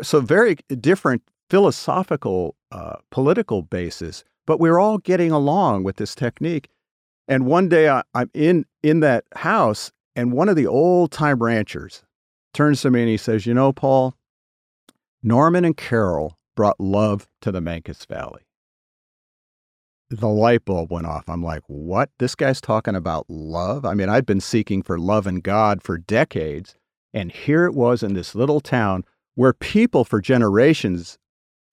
So 0.03 0.21
very 0.21 0.57
different 0.81 1.23
philosophical, 1.51 2.57
uh, 2.73 2.97
political 3.11 3.63
basis, 3.63 4.23
but 4.47 4.61
we're 4.61 4.79
all 4.79 4.99
getting 4.99 5.31
along 5.31 5.85
with 5.85 5.97
this 5.97 6.15
technique. 6.15 6.69
And 7.27 7.47
one 7.47 7.69
day 7.69 7.89
I, 7.89 8.03
I'm 8.15 8.31
in 8.35 8.65
in 8.83 9.01
that 9.01 9.25
house, 9.35 9.93
and 10.17 10.33
one 10.33 10.49
of 10.49 10.57
the 10.57 10.67
old 10.67 11.11
time 11.11 11.43
ranchers 11.43 12.03
turns 12.55 12.83
to 12.83 12.91
me 12.91 13.01
and 13.01 13.09
he 13.09 13.17
says, 13.17 13.47
"You 13.47 13.55
know, 13.55 13.73
Paul, 13.73 14.15
Norman 15.23 15.65
and 15.65 15.77
Carol 15.77 16.39
brought 16.57 16.81
love 16.81 17.29
to 17.43 17.53
the 17.53 17.61
Mancos 17.61 18.07
Valley." 18.07 18.48
The 20.11 20.29
light 20.29 20.65
bulb 20.65 20.91
went 20.91 21.07
off. 21.07 21.29
I'm 21.29 21.43
like, 21.43 21.63
"What? 21.67 22.11
This 22.19 22.35
guy's 22.35 22.63
talking 22.63 22.95
about 22.95 23.27
love?" 23.29 23.85
I 23.85 23.93
mean, 23.93 24.09
I'd 24.09 24.25
been 24.25 24.41
seeking 24.41 24.83
for 24.83 24.99
love 24.99 25.27
and 25.27 25.43
God 25.43 25.83
for 25.83 25.99
decades, 25.99 26.75
and 27.13 27.31
here 27.31 27.67
it 27.67 27.75
was 27.75 28.03
in 28.03 28.15
this 28.15 28.35
little 28.35 28.61
town 28.61 29.05
where 29.35 29.53
people 29.53 30.05
for 30.05 30.21
generations 30.21 31.19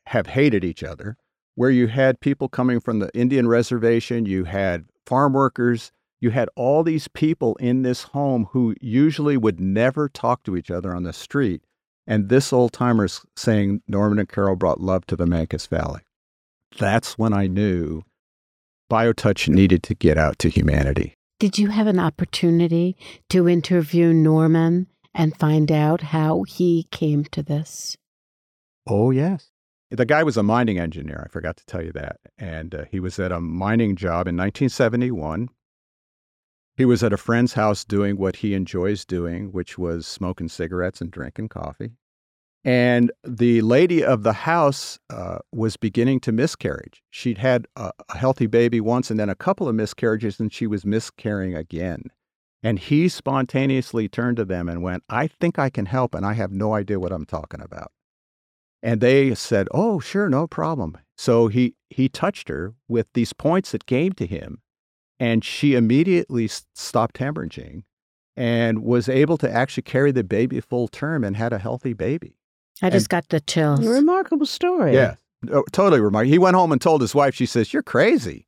have 0.08 0.28
hated 0.28 0.64
each 0.64 0.84
other, 0.84 1.18
where 1.56 1.70
you 1.70 1.88
had 1.88 2.20
people 2.20 2.50
coming 2.50 2.80
from 2.82 3.00
the 3.00 3.10
Indian 3.16 3.48
reservation, 3.48 4.26
you 4.26 4.44
had 4.44 4.86
farm 5.06 5.34
workers, 5.34 5.92
you 6.20 6.32
had 6.32 6.50
all 6.56 6.84
these 6.84 7.08
people 7.08 7.56
in 7.56 7.84
this 7.84 8.04
home 8.04 8.48
who 8.52 8.76
usually 8.82 9.38
would 9.38 9.60
never 9.60 10.10
talk 10.10 10.44
to 10.44 10.58
each 10.58 10.70
other 10.70 10.94
on 10.94 11.04
the 11.04 11.14
street. 11.14 11.64
And 12.06 12.30
this 12.30 12.52
old 12.52 12.74
timer's 12.74 13.26
saying 13.36 13.82
Norman 13.88 14.20
and 14.20 14.30
Carol 14.30 14.56
brought 14.56 14.82
love 14.82 15.06
to 15.08 15.16
the 15.16 15.26
Mancos 15.26 15.68
Valley. 15.68 16.02
That's 16.78 17.18
when 17.18 17.34
I 17.34 17.48
knew 17.48 18.04
BioTouch 18.90 19.48
needed 19.48 19.84
to 19.84 19.96
get 19.96 20.18
out 20.18 20.40
to 20.40 20.50
humanity. 20.50 21.16
Did 21.40 21.58
you 21.58 21.70
have 21.70 21.88
an 21.88 22.00
opportunity 22.00 22.96
to 23.30 23.50
interview 23.50 24.14
Norman 24.14 24.88
and 25.14 25.36
find 25.38 25.72
out 25.72 26.02
how 26.02 26.44
he 26.44 26.88
came 26.92 27.26
to 27.26 27.44
this? 27.44 27.98
Oh, 28.88 29.12
yes. 29.12 29.52
The 29.90 30.06
guy 30.06 30.24
was 30.24 30.38
a 30.38 30.44
mining 30.44 30.80
engineer. 30.80 31.24
I 31.26 31.32
forgot 31.32 31.58
to 31.58 31.66
tell 31.66 31.84
you 31.84 31.92
that. 31.94 32.18
And 32.38 32.74
uh, 32.76 32.86
he 32.90 33.00
was 33.00 33.20
at 33.20 33.32
a 33.32 33.42
mining 33.42 33.96
job 33.96 34.28
in 34.28 34.36
1971. 34.36 35.50
He 36.78 36.86
was 36.86 37.04
at 37.04 37.14
a 37.14 37.18
friend's 37.18 37.54
house 37.54 37.86
doing 37.86 38.18
what 38.18 38.38
he 38.38 38.54
enjoys 38.54 39.06
doing, 39.06 39.52
which 39.52 39.78
was 39.78 40.06
smoking 40.06 40.50
cigarettes 40.50 41.02
and 41.02 41.10
drinking 41.12 41.50
coffee. 41.50 41.92
And 42.66 43.12
the 43.24 43.62
lady 43.62 44.04
of 44.04 44.24
the 44.24 44.34
house 44.34 44.98
uh, 45.12 45.38
was 45.52 45.78
beginning 45.78 46.20
to 46.22 46.32
miscarriage. 46.32 47.04
She'd 47.12 47.38
had 47.38 47.68
a, 47.76 47.92
a 48.10 48.18
healthy 48.18 48.48
baby 48.48 48.82
once 48.82 49.12
and 49.12 49.20
then 49.20 49.30
a 49.30 49.36
couple 49.36 49.70
of 49.70 49.76
miscarriages, 49.76 50.40
and 50.40 50.52
she 50.52 50.66
was 50.66 50.84
miscarrying 50.84 51.54
again. 51.54 52.06
And 52.64 52.80
he 52.80 53.08
spontaneously 53.08 54.10
turned 54.10 54.38
to 54.38 54.46
them 54.46 54.68
and 54.68 54.82
went, 54.82 55.04
I 55.08 55.28
think 55.28 55.60
I 55.60 55.70
can 55.70 55.86
help, 55.86 56.16
and 56.16 56.26
I 56.26 56.34
have 56.34 56.52
no 56.52 56.74
idea 56.74 57.00
what 57.00 57.12
I'm 57.12 57.28
talking 57.28 57.62
about. 57.62 57.92
And 58.82 59.00
they 59.00 59.36
said, 59.36 59.68
Oh, 59.72 60.00
sure, 60.00 60.28
no 60.28 60.48
problem. 60.48 60.98
So 61.16 61.48
he, 61.48 61.76
he 61.92 62.10
touched 62.10 62.50
her 62.50 62.74
with 62.88 63.06
these 63.14 63.32
points 63.32 63.74
that 63.74 63.86
came 63.86 64.14
to 64.14 64.26
him, 64.26 64.64
and 65.20 65.46
she 65.46 65.76
immediately 65.76 66.48
stopped 66.48 67.18
hemorrhaging 67.18 67.84
and 68.36 68.84
was 68.84 69.08
able 69.08 69.38
to 69.38 69.52
actually 69.52 69.84
carry 69.84 70.12
the 70.12 70.24
baby 70.24 70.60
full 70.60 70.88
term 70.88 71.24
and 71.24 71.38
had 71.38 71.54
a 71.54 71.60
healthy 71.60 71.94
baby. 71.94 72.38
I 72.82 72.90
just 72.90 73.06
and, 73.06 73.10
got 73.10 73.30
the 73.30 73.40
chills. 73.40 73.86
A 73.86 73.90
remarkable 73.90 74.46
story. 74.46 74.94
Yeah, 74.94 75.16
oh, 75.52 75.64
totally 75.72 76.02
remarkable. 76.02 76.32
He 76.32 76.40
went 76.40 76.56
home 76.56 76.72
and 76.72 76.82
told 76.82 77.02
his 77.02 77.16
wife, 77.16 77.36
she 77.36 77.46
says, 77.46 77.74
You're 77.74 77.84
crazy. 77.84 78.48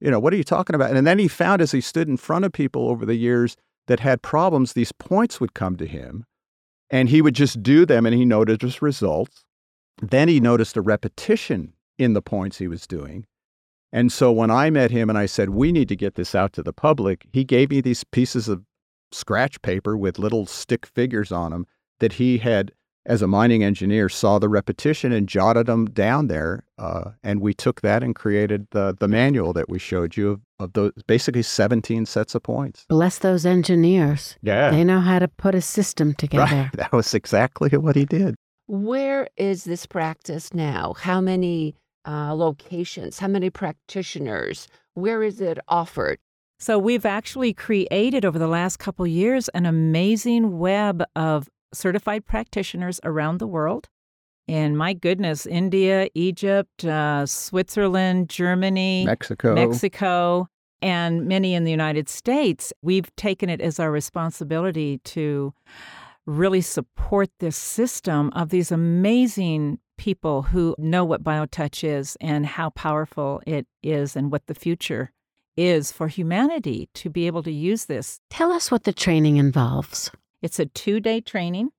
You 0.00 0.10
know, 0.10 0.20
what 0.20 0.32
are 0.32 0.36
you 0.36 0.44
talking 0.44 0.76
about? 0.76 0.94
And 0.94 1.06
then 1.06 1.18
he 1.18 1.28
found 1.28 1.60
as 1.60 1.72
he 1.72 1.80
stood 1.80 2.08
in 2.08 2.16
front 2.16 2.44
of 2.44 2.52
people 2.52 2.88
over 2.88 3.04
the 3.04 3.16
years 3.16 3.56
that 3.88 4.00
had 4.00 4.22
problems, 4.22 4.72
these 4.72 4.92
points 4.92 5.40
would 5.40 5.54
come 5.54 5.76
to 5.76 5.86
him 5.86 6.24
and 6.90 7.08
he 7.08 7.20
would 7.20 7.34
just 7.34 7.62
do 7.62 7.84
them 7.84 8.06
and 8.06 8.14
he 8.14 8.24
noticed 8.24 8.80
results. 8.80 9.44
Then 10.00 10.28
he 10.28 10.38
noticed 10.38 10.76
a 10.76 10.80
repetition 10.80 11.72
in 11.98 12.12
the 12.12 12.22
points 12.22 12.58
he 12.58 12.68
was 12.68 12.86
doing. 12.86 13.26
And 13.92 14.12
so 14.12 14.30
when 14.30 14.50
I 14.50 14.70
met 14.70 14.90
him 14.90 15.08
and 15.08 15.18
I 15.18 15.26
said, 15.26 15.50
We 15.50 15.72
need 15.72 15.88
to 15.88 15.96
get 15.96 16.14
this 16.14 16.34
out 16.34 16.52
to 16.54 16.62
the 16.62 16.72
public, 16.72 17.26
he 17.32 17.42
gave 17.42 17.70
me 17.70 17.80
these 17.80 18.04
pieces 18.04 18.48
of 18.48 18.64
scratch 19.10 19.60
paper 19.62 19.96
with 19.96 20.18
little 20.18 20.46
stick 20.46 20.86
figures 20.86 21.32
on 21.32 21.50
them 21.50 21.66
that 21.98 22.14
he 22.14 22.38
had 22.38 22.72
as 23.08 23.22
a 23.22 23.26
mining 23.26 23.64
engineer, 23.64 24.08
saw 24.08 24.38
the 24.38 24.48
repetition 24.48 25.12
and 25.12 25.28
jotted 25.28 25.66
them 25.66 25.86
down 25.86 26.28
there. 26.28 26.64
Uh, 26.76 27.10
and 27.24 27.40
we 27.40 27.54
took 27.54 27.80
that 27.80 28.02
and 28.02 28.14
created 28.14 28.68
the, 28.70 28.94
the 29.00 29.08
manual 29.08 29.52
that 29.54 29.68
we 29.68 29.78
showed 29.78 30.16
you 30.16 30.30
of, 30.30 30.40
of 30.60 30.72
those 30.74 30.92
basically 31.06 31.42
17 31.42 32.04
sets 32.06 32.34
of 32.34 32.42
points. 32.42 32.84
Bless 32.88 33.18
those 33.18 33.46
engineers. 33.46 34.36
Yeah. 34.42 34.70
They 34.70 34.84
know 34.84 35.00
how 35.00 35.18
to 35.18 35.26
put 35.26 35.54
a 35.54 35.62
system 35.62 36.14
together. 36.14 36.44
Right. 36.44 36.70
That 36.78 36.92
was 36.92 37.12
exactly 37.14 37.76
what 37.76 37.96
he 37.96 38.04
did. 38.04 38.36
Where 38.66 39.28
is 39.36 39.64
this 39.64 39.86
practice 39.86 40.54
now? 40.54 40.94
How 40.98 41.20
many 41.20 41.74
uh, 42.06 42.34
locations? 42.34 43.18
How 43.18 43.26
many 43.26 43.50
practitioners? 43.50 44.68
Where 44.94 45.22
is 45.22 45.40
it 45.40 45.58
offered? 45.66 46.18
So 46.60 46.78
we've 46.78 47.06
actually 47.06 47.54
created 47.54 48.24
over 48.24 48.38
the 48.38 48.48
last 48.48 48.78
couple 48.78 49.06
years 49.06 49.48
an 49.50 49.64
amazing 49.64 50.58
web 50.58 51.04
of 51.16 51.48
certified 51.72 52.26
practitioners 52.26 53.00
around 53.04 53.38
the 53.38 53.46
world. 53.46 53.88
And 54.46 54.78
my 54.78 54.94
goodness, 54.94 55.44
India, 55.44 56.08
Egypt, 56.14 56.84
uh, 56.84 57.26
Switzerland, 57.26 58.30
Germany, 58.30 59.04
Mexico, 59.04 59.54
Mexico, 59.54 60.48
and 60.80 61.26
many 61.26 61.54
in 61.54 61.64
the 61.64 61.70
United 61.70 62.08
States. 62.08 62.72
We've 62.80 63.14
taken 63.16 63.50
it 63.50 63.60
as 63.60 63.78
our 63.78 63.90
responsibility 63.90 64.98
to 65.04 65.52
really 66.24 66.60
support 66.60 67.30
this 67.40 67.56
system 67.56 68.30
of 68.34 68.50
these 68.50 68.70
amazing 68.70 69.78
people 69.98 70.42
who 70.42 70.74
know 70.78 71.04
what 71.04 71.24
BioTouch 71.24 71.84
is 71.84 72.16
and 72.20 72.46
how 72.46 72.70
powerful 72.70 73.42
it 73.46 73.66
is 73.82 74.16
and 74.16 74.30
what 74.30 74.46
the 74.46 74.54
future 74.54 75.10
is 75.56 75.90
for 75.90 76.06
humanity 76.06 76.88
to 76.94 77.10
be 77.10 77.26
able 77.26 77.42
to 77.42 77.50
use 77.52 77.86
this. 77.86 78.20
Tell 78.30 78.52
us 78.52 78.70
what 78.70 78.84
the 78.84 78.92
training 78.92 79.36
involves. 79.36 80.10
It's 80.42 80.58
a 80.58 80.66
two 80.66 81.00
day 81.00 81.20
training, 81.20 81.70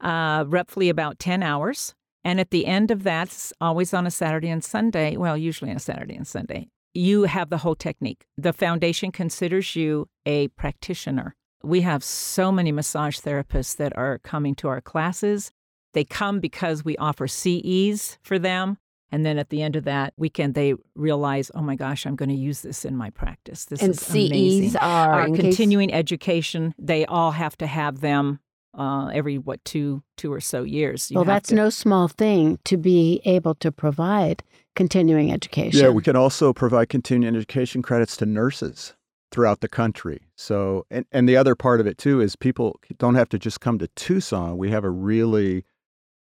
uh, 0.00 0.44
roughly 0.46 0.88
about 0.88 1.18
10 1.18 1.42
hours. 1.42 1.94
And 2.24 2.40
at 2.40 2.50
the 2.50 2.66
end 2.66 2.90
of 2.90 3.04
that, 3.04 3.28
it's 3.28 3.52
always 3.60 3.94
on 3.94 4.06
a 4.06 4.10
Saturday 4.10 4.48
and 4.48 4.62
Sunday, 4.62 5.16
well, 5.16 5.36
usually 5.36 5.70
on 5.70 5.76
a 5.76 5.80
Saturday 5.80 6.16
and 6.16 6.26
Sunday, 6.26 6.68
you 6.92 7.24
have 7.24 7.50
the 7.50 7.58
whole 7.58 7.76
technique. 7.76 8.26
The 8.36 8.52
foundation 8.52 9.12
considers 9.12 9.76
you 9.76 10.08
a 10.24 10.48
practitioner. 10.48 11.36
We 11.62 11.82
have 11.82 12.02
so 12.02 12.50
many 12.50 12.72
massage 12.72 13.18
therapists 13.18 13.76
that 13.76 13.96
are 13.96 14.18
coming 14.18 14.54
to 14.56 14.68
our 14.68 14.80
classes. 14.80 15.52
They 15.94 16.04
come 16.04 16.40
because 16.40 16.84
we 16.84 16.96
offer 16.96 17.28
CEs 17.28 18.18
for 18.22 18.38
them. 18.38 18.78
And 19.12 19.24
then 19.24 19.38
at 19.38 19.50
the 19.50 19.62
end 19.62 19.76
of 19.76 19.84
that 19.84 20.14
weekend, 20.16 20.54
they 20.54 20.74
realize, 20.94 21.50
oh 21.54 21.62
my 21.62 21.76
gosh, 21.76 22.06
I'm 22.06 22.16
going 22.16 22.28
to 22.28 22.34
use 22.34 22.62
this 22.62 22.84
in 22.84 22.96
my 22.96 23.10
practice. 23.10 23.66
This 23.66 23.80
and 23.80 23.90
is 23.90 24.00
CEs 24.00 24.30
amazing. 24.30 24.80
are 24.80 25.20
Our 25.20 25.26
continuing 25.26 25.90
case... 25.90 25.98
education. 25.98 26.74
They 26.78 27.06
all 27.06 27.30
have 27.30 27.56
to 27.58 27.66
have 27.66 28.00
them 28.00 28.40
uh, 28.76 29.08
every 29.08 29.38
what 29.38 29.64
two 29.64 30.02
two 30.16 30.32
or 30.32 30.40
so 30.40 30.62
years. 30.62 31.10
You 31.10 31.16
well, 31.16 31.24
that's 31.24 31.48
to... 31.50 31.54
no 31.54 31.70
small 31.70 32.08
thing 32.08 32.58
to 32.64 32.76
be 32.76 33.20
able 33.24 33.54
to 33.56 33.72
provide 33.72 34.42
continuing 34.74 35.32
education. 35.32 35.80
Yeah, 35.80 35.88
we 35.90 36.02
can 36.02 36.16
also 36.16 36.52
provide 36.52 36.88
continuing 36.88 37.34
education 37.34 37.82
credits 37.82 38.16
to 38.18 38.26
nurses 38.26 38.94
throughout 39.32 39.60
the 39.60 39.68
country. 39.68 40.20
So, 40.36 40.86
and, 40.90 41.06
and 41.10 41.28
the 41.28 41.36
other 41.36 41.54
part 41.54 41.80
of 41.80 41.86
it 41.86 41.98
too 41.98 42.20
is 42.20 42.36
people 42.36 42.78
don't 42.98 43.14
have 43.14 43.28
to 43.30 43.38
just 43.38 43.60
come 43.60 43.78
to 43.78 43.88
Tucson. 43.88 44.58
We 44.58 44.70
have 44.70 44.84
a 44.84 44.90
really 44.90 45.64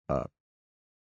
uh, 0.09 0.25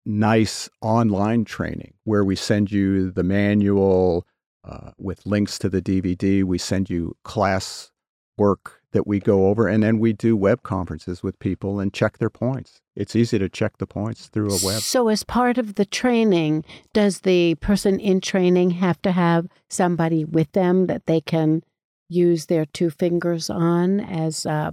nice 0.08 0.70
online 0.82 1.44
training 1.44 1.94
where 2.06 2.24
we 2.24 2.36
send 2.36 2.72
you 2.72 3.12
the 3.12 3.24
manual 3.24 4.26
uh, 4.64 4.92
with 4.98 5.26
links 5.26 5.60
to 5.60 5.70
the 5.70 5.82
DVD. 5.82 6.44
We 6.44 6.58
send 6.58 6.90
you 6.90 7.16
class 7.24 7.92
work 8.38 8.82
that 8.92 9.06
we 9.06 9.20
go 9.20 9.48
over, 9.48 9.68
and 9.68 9.84
then 9.84 10.00
we 10.00 10.14
do 10.14 10.36
web 10.38 10.64
conferences 10.64 11.22
with 11.22 11.38
people 11.40 11.80
and 11.80 11.94
check 11.94 12.18
their 12.18 12.30
points. 12.30 12.82
It's 12.96 13.16
easy 13.16 13.38
to 13.38 13.50
check 13.50 13.78
the 13.78 13.88
points 13.88 14.28
through 14.28 14.50
a 14.50 14.60
web. 14.64 14.82
So, 14.82 15.10
as 15.10 15.24
part 15.24 15.58
of 15.58 15.76
the 15.76 15.86
training, 15.86 16.64
does 16.94 17.22
the 17.22 17.56
person 17.56 18.00
in 18.00 18.22
training 18.22 18.72
have 18.72 19.02
to 19.02 19.12
have 19.12 19.48
somebody 19.70 20.24
with 20.24 20.52
them 20.54 20.88
that 20.88 21.06
they 21.06 21.22
can 21.22 21.64
use 22.10 22.46
their 22.46 22.66
two 22.66 22.90
fingers 22.90 23.50
on 23.50 24.00
as 24.00 24.46
uh, 24.46 24.72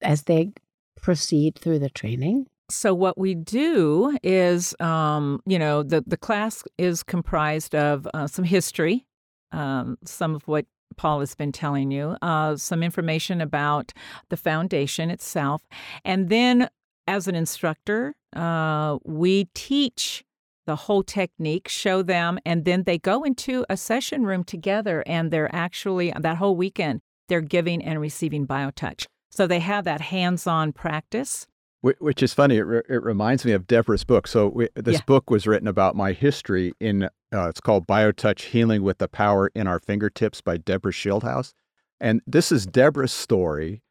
as 0.00 0.22
they 0.24 0.52
proceed 1.00 1.58
through 1.58 1.80
the 1.80 1.90
training? 1.90 2.46
So 2.70 2.92
what 2.92 3.16
we 3.16 3.34
do 3.34 4.18
is, 4.22 4.74
um, 4.78 5.40
you 5.46 5.58
know, 5.58 5.82
the 5.82 6.02
the 6.06 6.18
class 6.18 6.62
is 6.76 7.02
comprised 7.02 7.74
of 7.74 8.06
uh, 8.12 8.26
some 8.26 8.44
history, 8.44 9.06
um, 9.52 9.96
some 10.04 10.34
of 10.34 10.46
what 10.46 10.66
Paul 10.96 11.20
has 11.20 11.34
been 11.34 11.52
telling 11.52 11.90
you, 11.90 12.16
uh, 12.20 12.56
some 12.56 12.82
information 12.82 13.40
about 13.40 13.92
the 14.28 14.36
foundation 14.36 15.10
itself, 15.10 15.62
and 16.04 16.28
then 16.28 16.68
as 17.06 17.26
an 17.26 17.34
instructor, 17.34 18.14
uh, 18.36 18.98
we 19.04 19.48
teach 19.54 20.24
the 20.66 20.76
whole 20.76 21.02
technique, 21.02 21.68
show 21.68 22.02
them, 22.02 22.38
and 22.44 22.66
then 22.66 22.82
they 22.82 22.98
go 22.98 23.24
into 23.24 23.64
a 23.70 23.76
session 23.78 24.26
room 24.26 24.44
together, 24.44 25.02
and 25.06 25.30
they're 25.30 25.54
actually 25.54 26.12
that 26.20 26.36
whole 26.36 26.54
weekend 26.54 27.00
they're 27.28 27.40
giving 27.40 27.82
and 27.82 28.00
receiving 28.00 28.46
BioTouch. 28.46 29.06
So 29.30 29.46
they 29.46 29.60
have 29.60 29.84
that 29.84 30.00
hands-on 30.00 30.72
practice 30.72 31.46
which 31.80 32.22
is 32.22 32.34
funny. 32.34 32.56
It, 32.56 32.62
re- 32.62 32.82
it 32.88 33.02
reminds 33.02 33.44
me 33.44 33.52
of 33.52 33.66
Deborah's 33.66 34.04
book. 34.04 34.26
So 34.26 34.48
we, 34.48 34.68
this 34.74 34.96
yeah. 34.96 35.04
book 35.06 35.30
was 35.30 35.46
written 35.46 35.68
about 35.68 35.96
my 35.96 36.12
history 36.12 36.72
in. 36.80 37.04
Uh, 37.32 37.48
it's 37.48 37.60
called 37.60 37.86
BioTouch: 37.86 38.40
Healing 38.46 38.82
with 38.82 38.98
the 38.98 39.08
Power 39.08 39.50
in 39.54 39.66
Our 39.66 39.78
Fingertips 39.78 40.40
by 40.40 40.56
Deborah 40.56 40.92
Schildhouse, 40.92 41.52
and 42.00 42.20
this 42.26 42.50
is 42.50 42.66
Deborah's 42.66 43.12
story 43.12 43.82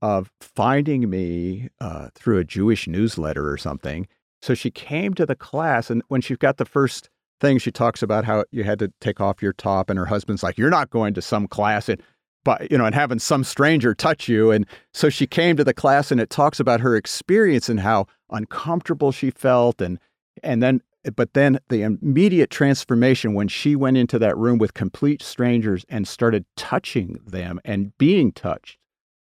of 0.00 0.30
finding 0.40 1.08
me 1.08 1.70
uh, 1.80 2.08
through 2.14 2.38
a 2.38 2.44
Jewish 2.44 2.86
newsletter 2.86 3.50
or 3.50 3.56
something. 3.56 4.06
So 4.42 4.54
she 4.54 4.70
came 4.70 5.14
to 5.14 5.24
the 5.24 5.34
class, 5.34 5.90
and 5.90 6.02
when 6.08 6.20
she 6.20 6.36
got 6.36 6.58
the 6.58 6.66
first 6.66 7.08
thing, 7.40 7.58
she 7.58 7.72
talks 7.72 8.02
about 8.02 8.24
how 8.24 8.44
you 8.50 8.64
had 8.64 8.78
to 8.78 8.92
take 9.00 9.20
off 9.20 9.42
your 9.42 9.54
top, 9.54 9.90
and 9.90 9.98
her 9.98 10.06
husband's 10.06 10.42
like, 10.42 10.56
"You're 10.58 10.70
not 10.70 10.90
going 10.90 11.14
to 11.14 11.22
some 11.22 11.46
class," 11.46 11.88
and 11.88 12.02
but 12.44 12.70
you 12.70 12.78
know, 12.78 12.84
and 12.84 12.94
having 12.94 13.18
some 13.18 13.42
stranger 13.44 13.94
touch 13.94 14.28
you. 14.28 14.50
And 14.50 14.66
so 14.92 15.08
she 15.08 15.26
came 15.26 15.56
to 15.56 15.64
the 15.64 15.74
class 15.74 16.10
and 16.10 16.20
it 16.20 16.30
talks 16.30 16.60
about 16.60 16.80
her 16.80 16.94
experience 16.96 17.68
and 17.68 17.80
how 17.80 18.06
uncomfortable 18.30 19.12
she 19.12 19.30
felt 19.30 19.80
and 19.80 19.98
and 20.42 20.62
then 20.62 20.82
but 21.16 21.34
then 21.34 21.58
the 21.68 21.82
immediate 21.82 22.50
transformation 22.50 23.34
when 23.34 23.48
she 23.48 23.76
went 23.76 23.96
into 23.96 24.18
that 24.18 24.36
room 24.36 24.58
with 24.58 24.74
complete 24.74 25.22
strangers 25.22 25.84
and 25.88 26.08
started 26.08 26.46
touching 26.56 27.20
them 27.26 27.60
and 27.64 27.96
being 27.98 28.32
touched, 28.32 28.78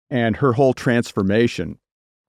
and 0.09 0.37
her 0.37 0.55
whole 0.55 0.73
transformation 0.73 1.79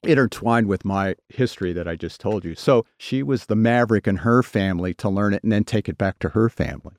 intertwined 0.04 0.68
with 0.68 0.86
my 0.86 1.15
history 1.30 1.74
that 1.74 1.88
I 1.88 1.96
just 1.96 2.22
told 2.22 2.46
you. 2.46 2.56
So 2.56 2.86
she 2.98 3.24
was 3.24 3.46
the 3.46 3.56
maverick 3.56 4.08
in 4.08 4.18
her 4.18 4.44
family 4.44 4.94
to 4.96 5.10
learn 5.10 5.34
it 5.34 5.44
and 5.44 5.52
then 5.52 5.63
take 5.63 5.89
it 5.89 5.98
back 5.98 6.20
to 6.20 6.30
her 6.30 6.50
family. 6.50 6.96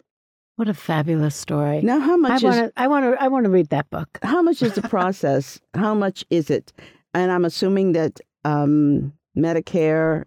What 0.60 0.68
a 0.68 0.74
fabulous 0.74 1.34
story. 1.34 1.80
Now, 1.80 1.98
how 2.00 2.18
much 2.18 2.32
is 2.36 2.42
want 2.42 2.56
to 2.56 2.72
I 2.76 2.86
want 2.86 3.04
to 3.06 3.22
I 3.22 3.28
want 3.28 3.44
to 3.44 3.50
read 3.50 3.70
that 3.70 3.88
book. 3.88 4.18
how 4.22 4.42
much 4.42 4.60
is 4.60 4.74
the 4.74 4.82
process? 4.96 5.58
how 5.72 5.94
much 5.94 6.22
is 6.28 6.50
it? 6.50 6.70
And 7.14 7.32
I'm 7.32 7.46
assuming 7.46 7.92
that 7.92 8.20
um, 8.44 9.14
Medicare 9.34 10.24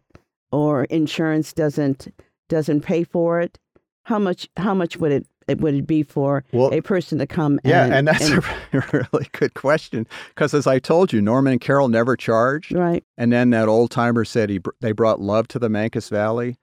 or 0.51 0.85
insurance 0.85 1.53
doesn't 1.53 2.07
doesn't 2.49 2.81
pay 2.81 3.03
for 3.03 3.41
it. 3.41 3.59
How 4.05 4.17
much? 4.17 4.49
How 4.57 4.73
much 4.73 4.97
would 4.97 5.11
it, 5.11 5.27
it 5.47 5.61
would 5.61 5.75
it 5.75 5.85
be 5.85 6.01
for 6.01 6.43
Well, 6.51 6.73
a 6.73 6.81
person 6.81 7.19
to 7.19 7.27
come? 7.27 7.59
And 7.63 7.69
Yeah, 7.69 7.83
and, 7.85 7.93
and 7.93 8.07
that's 8.07 8.27
and- 8.27 8.43
a 8.73 8.79
really 9.13 9.27
good 9.33 9.53
question 9.53 10.07
because, 10.29 10.55
as 10.55 10.65
I 10.65 10.79
told 10.79 11.13
you, 11.13 11.21
Norman 11.21 11.51
and 11.51 11.61
Carol 11.61 11.89
never 11.89 12.17
charged. 12.17 12.71
right. 12.73 13.03
And 13.19 13.31
then 13.31 13.51
that 13.51 13.67
old 13.69 13.91
timer 13.91 14.25
said 14.25 14.49
he 14.49 14.57
br- 14.57 14.71
they 14.81 14.93
brought 14.93 15.21
love 15.21 15.47
to 15.49 15.59
the 15.59 15.69
Mancos 15.69 16.09
Valley. 16.09 16.57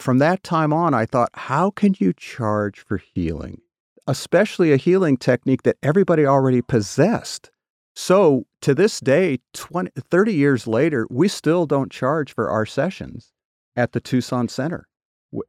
From 0.00 0.16
that 0.16 0.42
time 0.42 0.72
on, 0.72 0.94
I 0.94 1.04
thought, 1.04 1.28
how 1.34 1.70
can 1.70 1.94
you 1.98 2.14
charge 2.14 2.80
for 2.80 2.96
healing, 2.96 3.60
especially 4.06 4.72
a 4.72 4.78
healing 4.78 5.18
technique 5.18 5.62
that 5.64 5.76
everybody 5.82 6.24
already 6.24 6.62
possessed? 6.62 7.50
So 7.94 8.46
to 8.62 8.74
this 8.74 8.98
day, 8.98 9.40
20, 9.52 9.90
30 9.98 10.32
years 10.32 10.66
later, 10.66 11.06
we 11.10 11.28
still 11.28 11.66
don't 11.66 11.92
charge 11.92 12.34
for 12.34 12.48
our 12.48 12.64
sessions 12.64 13.32
at 13.76 13.92
the 13.92 14.00
Tucson 14.00 14.48
Center. 14.48 14.88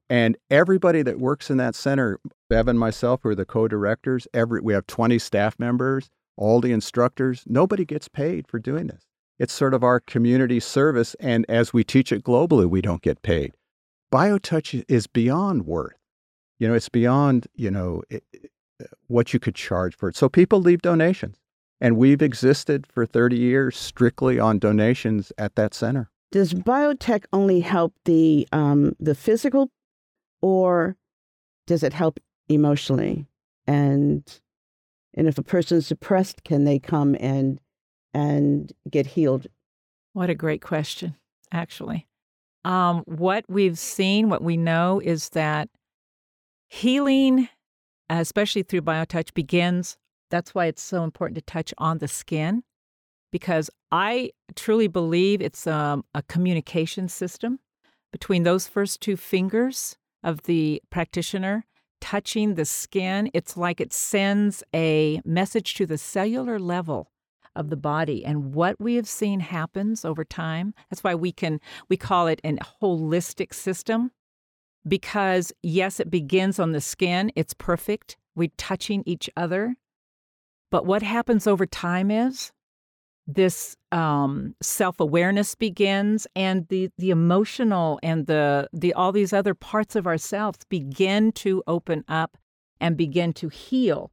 And 0.10 0.36
everybody 0.50 1.02
that 1.02 1.18
works 1.18 1.50
in 1.50 1.56
that 1.56 1.74
center, 1.74 2.20
Bev 2.50 2.68
and 2.68 2.78
myself, 2.78 3.22
who 3.24 3.30
are 3.30 3.36
the 3.36 3.46
co-directors, 3.46 4.28
every 4.34 4.60
we 4.60 4.74
have 4.74 4.86
20 4.86 5.18
staff 5.18 5.58
members, 5.60 6.10
all 6.36 6.60
the 6.60 6.74
instructors, 6.74 7.46
nobody 7.48 7.86
gets 7.86 8.10
paid 8.10 8.50
for 8.50 8.60
doing 8.60 8.88
this. 8.88 9.06
It's 9.40 9.54
sort 9.54 9.74
of 9.74 9.82
our 9.82 10.02
community 10.02 10.60
service. 10.60 11.16
And 11.22 11.46
as 11.48 11.72
we 11.72 11.86
teach 11.86 12.12
it 12.12 12.26
globally, 12.26 12.70
we 12.70 12.82
don't 12.82 13.02
get 13.02 13.22
paid. 13.22 13.54
BioTouch 14.12 14.84
is 14.88 15.08
beyond 15.08 15.66
worth. 15.66 15.94
You 16.60 16.68
know, 16.68 16.74
it's 16.74 16.90
beyond, 16.90 17.48
you 17.56 17.72
know, 17.72 18.04
it, 18.10 18.24
it- 18.34 18.52
what 19.08 19.32
you 19.32 19.40
could 19.40 19.54
charge 19.54 19.96
for 19.96 20.10
it. 20.10 20.16
So 20.16 20.28
people 20.28 20.60
leave 20.60 20.82
donations. 20.82 21.38
And 21.80 21.98
we've 21.98 22.22
existed 22.22 22.88
for 22.88 23.06
30 23.06 23.38
years 23.38 23.78
strictly 23.78 24.40
on 24.40 24.58
donations 24.58 25.32
at 25.38 25.54
that 25.56 25.76
center. 25.76 26.10
Does 26.32 26.54
BioTouch 26.54 27.26
only 27.32 27.60
help 27.60 27.94
the 28.06 28.48
um, 28.52 28.96
the 29.00 29.14
physical, 29.16 29.70
or 30.42 30.96
does 31.68 31.84
it 31.84 31.94
help 31.94 32.20
emotionally? 32.50 33.28
And 33.68 34.24
and 35.14 35.28
if 35.28 35.38
a 35.38 35.44
person's 35.44 35.90
depressed, 35.90 36.44
can 36.44 36.64
they 36.64 36.80
come 36.80 37.16
and 37.20 37.60
and 38.14 38.72
get 38.90 39.08
healed? 39.08 39.48
What 40.14 40.30
a 40.30 40.36
great 40.36 40.62
question, 40.62 41.18
actually. 41.52 42.08
Um, 42.64 43.04
what 43.06 43.46
we've 43.48 43.78
seen, 43.78 44.30
what 44.30 44.44
we 44.44 44.58
know 44.58 45.00
is 45.04 45.30
that 45.30 45.70
healing, 46.68 47.50
especially 48.10 48.64
through 48.64 48.82
BioTouch, 48.82 49.34
begins. 49.34 49.98
That's 50.30 50.54
why 50.56 50.68
it's 50.68 50.82
so 50.82 51.04
important 51.04 51.36
to 51.36 51.42
touch 51.42 51.74
on 51.78 51.98
the 51.98 52.08
skin, 52.08 52.64
because 53.32 53.70
I 53.92 54.32
truly 54.56 54.88
believe 54.88 55.42
it's 55.42 55.68
um, 55.68 56.06
a 56.14 56.22
communication 56.22 57.10
system 57.10 57.60
between 58.12 58.44
those 58.44 58.68
first 58.68 59.02
two 59.02 59.18
fingers 59.18 59.98
of 60.24 60.44
the 60.44 60.82
practitioner 60.90 61.66
touching 62.00 62.56
the 62.56 62.66
skin. 62.66 63.30
It's 63.34 63.58
like 63.58 63.82
it 63.82 63.94
sends 63.94 64.64
a 64.74 65.22
message 65.26 65.74
to 65.76 65.86
the 65.86 65.98
cellular 65.98 66.60
level 66.60 67.11
of 67.56 67.70
the 67.70 67.78
body 67.78 68.24
and 68.24 68.54
what 68.54 68.80
we 68.80 68.96
have 68.96 69.08
seen 69.08 69.40
happens 69.40 70.06
over 70.06 70.24
time 70.24 70.74
that's 70.90 71.04
why 71.04 71.16
we 71.16 71.32
can 71.32 71.60
we 71.90 71.98
call 71.98 72.28
it 72.28 72.42
an 72.44 72.60
holistic 72.82 73.54
system 73.54 74.12
because 74.88 75.52
yes 75.62 76.00
it 76.00 76.10
begins 76.10 76.60
on 76.60 76.72
the 76.72 76.82
skin 76.82 77.32
it's 77.36 77.54
perfect 77.54 78.18
we're 78.36 78.50
touching 78.58 79.04
each 79.06 79.30
other 79.36 79.76
but 80.70 80.86
what 80.86 81.04
happens 81.04 81.46
over 81.46 81.66
time 81.66 82.10
is 82.10 82.52
this 83.28 83.78
um, 83.92 84.56
self-awareness 84.62 85.56
begins 85.56 86.28
and 86.36 86.68
the 86.70 86.90
the 86.98 87.12
emotional 87.12 88.00
and 88.02 88.28
the 88.28 88.68
the 88.74 88.94
all 88.94 89.12
these 89.12 89.34
other 89.34 89.54
parts 89.54 89.96
of 89.96 90.08
ourselves 90.08 90.60
begin 90.70 91.32
to 91.32 91.64
open 91.68 92.04
up 92.08 92.38
and 92.80 92.98
begin 92.98 93.34
to 93.34 93.50
heal 93.50 94.12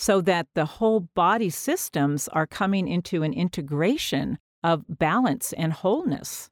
so 0.00 0.22
that 0.22 0.46
the 0.54 0.64
whole 0.64 1.00
body 1.00 1.50
systems 1.50 2.26
are 2.28 2.46
coming 2.46 2.88
into 2.88 3.22
an 3.22 3.34
integration 3.34 4.38
of 4.64 4.82
balance 4.88 5.52
and 5.52 5.74
wholeness. 5.74 6.48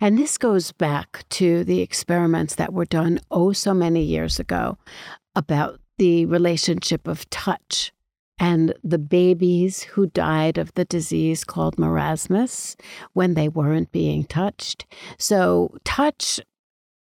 And 0.00 0.16
this 0.16 0.38
goes 0.38 0.70
back 0.70 1.24
to 1.30 1.64
the 1.64 1.80
experiments 1.80 2.54
that 2.54 2.72
were 2.72 2.84
done 2.84 3.18
oh 3.28 3.52
so 3.52 3.74
many 3.74 4.04
years 4.04 4.38
ago 4.38 4.78
about 5.34 5.80
the 5.98 6.26
relationship 6.26 7.08
of 7.08 7.28
touch 7.28 7.92
and 8.38 8.72
the 8.84 8.98
babies 8.98 9.82
who 9.82 10.06
died 10.06 10.56
of 10.56 10.72
the 10.74 10.84
disease 10.84 11.42
called 11.42 11.76
marasmus 11.78 12.76
when 13.14 13.34
they 13.34 13.48
weren't 13.48 13.90
being 13.90 14.22
touched. 14.22 14.86
So, 15.18 15.76
touch 15.84 16.38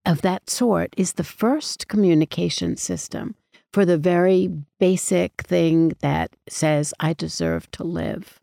of 0.07 0.23
that 0.23 0.49
sort 0.49 0.95
is 0.97 1.15
the 1.15 1.25
first 1.25 1.89
communication 1.89 2.79
system 2.79 3.35
for 3.75 3.85
the 3.85 3.99
very 3.99 4.49
basic 4.79 5.43
thing 5.43 5.95
that 6.01 6.31
says, 6.49 6.95
I 7.01 7.13
deserve 7.13 7.69
to 7.73 7.83
live. 7.83 8.39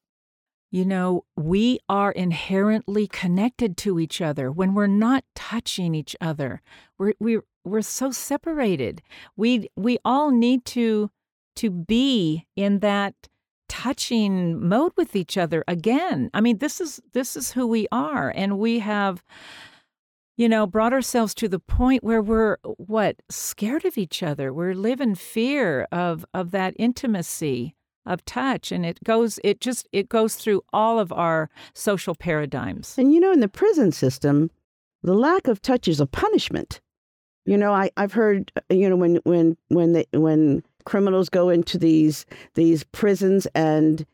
You 0.72 0.84
know, 0.84 1.24
we 1.38 1.80
are 1.88 2.12
inherently 2.12 3.08
connected 3.08 3.78
to 3.78 3.98
each 3.98 4.20
other 4.20 4.52
when 4.52 4.74
we're 4.74 4.88
not 4.88 5.24
touching 5.34 5.96
each 5.96 6.17
other. 6.20 6.62
We're 6.98 7.13
we're 7.22 7.46
we're 7.63 7.82
so 7.82 8.12
separated. 8.12 9.02
We 9.38 9.70
we 9.78 10.00
all 10.04 10.32
need 10.32 10.65
to 10.65 11.10
to 11.56 11.70
be 11.70 12.46
in 12.58 12.80
that 12.80 13.15
touching 13.70 14.67
mode 14.67 14.91
with 14.98 15.15
each 15.15 15.38
other 15.38 15.63
again. 15.65 16.30
I 16.34 16.41
mean, 16.41 16.58
this 16.58 16.82
is 16.82 17.02
this 17.13 17.38
is 17.38 17.54
who 17.54 17.65
we 17.67 17.88
are 17.89 18.34
and 18.36 18.60
we 18.60 18.80
have 18.80 19.24
you 20.42 20.50
know, 20.50 20.66
brought 20.66 20.92
ourselves 20.92 21.36
to 21.36 21.48
the 21.48 21.60
point 21.60 22.04
where 22.04 22.20
we're 22.20 22.58
what 22.64 23.22
scared 23.30 23.86
of 23.86 23.96
each 23.96 24.24
other. 24.24 24.52
We're 24.52 24.74
live 24.74 25.00
in 25.00 25.14
fear 25.14 25.88
of 25.92 26.26
of 26.34 26.50
that 26.50 26.74
intimacy 26.80 27.76
of 28.08 28.26
touch, 28.26 28.72
and 28.72 28.84
it 28.84 29.04
goes. 29.04 29.40
It 29.44 29.62
just 29.62 29.88
it 29.92 30.10
goes 30.10 30.36
through 30.36 30.64
all 30.74 30.98
of 30.98 31.14
our 31.14 31.52
social 31.76 32.16
paradigms. 32.16 32.98
And 32.98 33.14
you 33.14 33.20
know, 33.20 33.32
in 33.32 33.40
the 33.40 33.48
prison 33.48 33.92
system, 33.92 34.50
the 35.04 35.14
lack 35.14 35.48
of 35.48 35.62
touch 35.62 35.88
is 35.88 36.00
a 36.00 36.08
punishment. 36.08 36.82
You 37.46 37.56
know, 37.56 37.72
I, 37.72 37.92
I've 37.96 38.14
heard, 38.14 38.52
uh, 38.56 38.74
you 38.74 38.90
know, 38.90 38.96
when 38.96 39.18
when 39.18 39.58
when 39.68 39.94
they, 39.94 40.08
when 40.12 40.64
criminals 40.86 41.30
go 41.30 41.50
into 41.50 41.78
these 41.78 42.26
these 42.56 42.84
prisons 42.86 43.46
and 43.54 44.08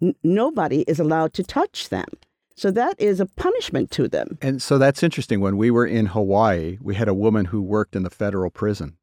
n- 0.00 0.14
nobody 0.22 0.82
is 0.82 1.00
allowed 1.00 1.32
to 1.32 1.42
touch 1.42 1.88
them. 1.88 2.06
So 2.60 2.70
that 2.72 3.00
is 3.00 3.20
a 3.20 3.24
punishment 3.26 3.90
to 3.92 4.06
them. 4.06 4.36
And 4.42 4.60
so 4.60 4.76
that's 4.76 5.02
interesting. 5.02 5.40
When 5.40 5.56
we 5.56 5.70
were 5.70 5.86
in 5.86 6.04
Hawaii, 6.04 6.76
we 6.82 6.94
had 6.94 7.08
a 7.08 7.14
woman 7.14 7.46
who 7.46 7.62
worked 7.62 7.96
in 7.96 8.02
the 8.02 8.10
federal 8.10 8.50
prison, 8.50 8.98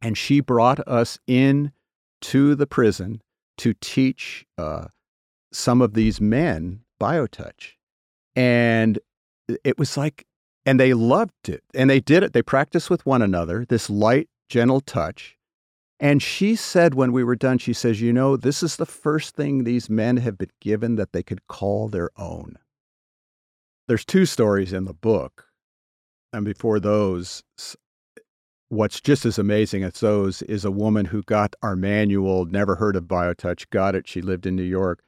and 0.00 0.16
she 0.16 0.38
brought 0.38 0.78
us 0.86 1.18
in 1.26 1.72
to 2.20 2.54
the 2.54 2.68
prison 2.68 3.20
to 3.58 3.74
teach 3.80 4.46
uh, 4.56 4.84
some 5.52 5.82
of 5.82 5.94
these 5.94 6.20
men 6.20 6.82
biotouch. 7.00 7.72
And 8.36 9.00
it 9.64 9.76
was 9.76 9.96
like, 9.96 10.24
and 10.64 10.78
they 10.78 10.94
loved 10.94 11.48
it. 11.48 11.64
And 11.74 11.90
they 11.90 11.98
did 11.98 12.22
it. 12.22 12.32
They 12.32 12.42
practiced 12.42 12.90
with 12.90 13.04
one 13.04 13.22
another, 13.22 13.66
this 13.68 13.90
light, 13.90 14.28
gentle 14.48 14.80
touch. 14.80 15.36
And 15.98 16.22
she 16.22 16.54
said 16.54 16.94
when 16.94 17.10
we 17.10 17.24
were 17.24 17.34
done, 17.34 17.58
she 17.58 17.72
says, 17.72 18.00
You 18.00 18.12
know, 18.12 18.36
this 18.36 18.62
is 18.62 18.76
the 18.76 18.86
first 18.86 19.34
thing 19.34 19.64
these 19.64 19.90
men 19.90 20.18
have 20.18 20.38
been 20.38 20.52
given 20.60 20.94
that 20.94 21.10
they 21.10 21.24
could 21.24 21.48
call 21.48 21.88
their 21.88 22.10
own. 22.16 22.56
There's 23.86 24.04
two 24.04 24.24
stories 24.24 24.72
in 24.72 24.84
the 24.84 24.94
book. 24.94 25.46
And 26.32 26.44
before 26.44 26.80
those, 26.80 27.42
what's 28.68 29.00
just 29.00 29.26
as 29.26 29.38
amazing 29.38 29.84
as 29.84 30.00
those 30.00 30.42
is 30.42 30.64
a 30.64 30.70
woman 30.70 31.06
who 31.06 31.22
got 31.22 31.54
our 31.62 31.76
manual, 31.76 32.46
never 32.46 32.76
heard 32.76 32.96
of 32.96 33.04
BioTouch, 33.04 33.68
got 33.70 33.94
it. 33.94 34.08
She 34.08 34.22
lived 34.22 34.46
in 34.46 34.56
New 34.56 34.62
York. 34.62 35.02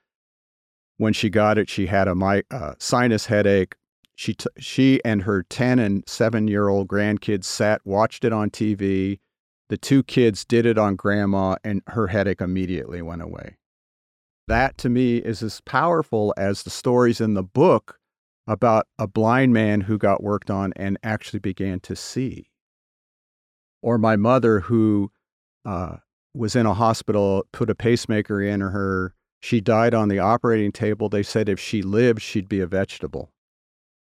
When 0.99 1.13
she 1.13 1.31
got 1.31 1.59
it, 1.59 1.69
she 1.69 1.87
had 1.87 2.07
a 2.07 2.15
mi- 2.15 2.43
uh, 2.51 2.75
sinus 2.79 3.27
headache. 3.27 3.75
She, 4.15 4.35
t- 4.35 4.47
she 4.59 5.01
and 5.05 5.23
her 5.23 5.43
10 5.43 5.79
and 5.79 6.05
7 6.07 6.49
year 6.49 6.69
old 6.69 6.89
grandkids 6.89 7.45
sat, 7.45 7.81
watched 7.85 8.25
it 8.25 8.33
on 8.33 8.51
TV. 8.51 9.19
The 9.69 9.77
two 9.77 10.03
kids 10.03 10.45
did 10.45 10.65
it 10.65 10.79
on 10.79 10.97
grandma, 10.97 11.57
and 11.65 11.83
her 11.89 12.07
headache 12.07 12.41
immediately 12.41 13.03
went 13.03 13.23
away. 13.23 13.57
That 14.49 14.79
to 14.79 14.89
me 14.89 15.17
is 15.17 15.43
as 15.43 15.61
powerful 15.63 16.33
as 16.37 16.63
the 16.63 16.71
stories 16.71 17.21
in 17.21 17.35
the 17.35 17.43
book 17.43 17.99
about 18.47 18.87
a 18.99 19.07
blind 19.07 19.53
man 19.53 19.83
who 19.83 19.99
got 19.99 20.23
worked 20.23 20.51
on 20.51 20.73
and 20.77 20.99
actually 21.03 21.41
began 21.41 21.81
to 21.81 21.97
see. 21.97 22.51
Or 23.83 23.99
my 23.99 24.17
mother 24.17 24.61
who 24.61 25.11
uh, 25.65 25.97
was 26.35 26.55
in 26.55 26.67
a 26.67 26.75
hospital, 26.75 27.45
put 27.53 27.71
a 27.71 27.75
pacemaker 27.75 28.41
in 28.41 28.61
her. 28.61 29.15
She 29.41 29.61
died 29.61 29.95
on 29.95 30.09
the 30.09 30.19
operating 30.19 30.73
table. 30.73 31.09
They 31.09 31.23
said 31.23 31.49
if 31.49 31.59
she 31.59 31.83
lived, 31.83 32.23
she'd 32.23 32.49
be 32.49 32.61
a 32.61 32.67
vegetable. 32.67 33.33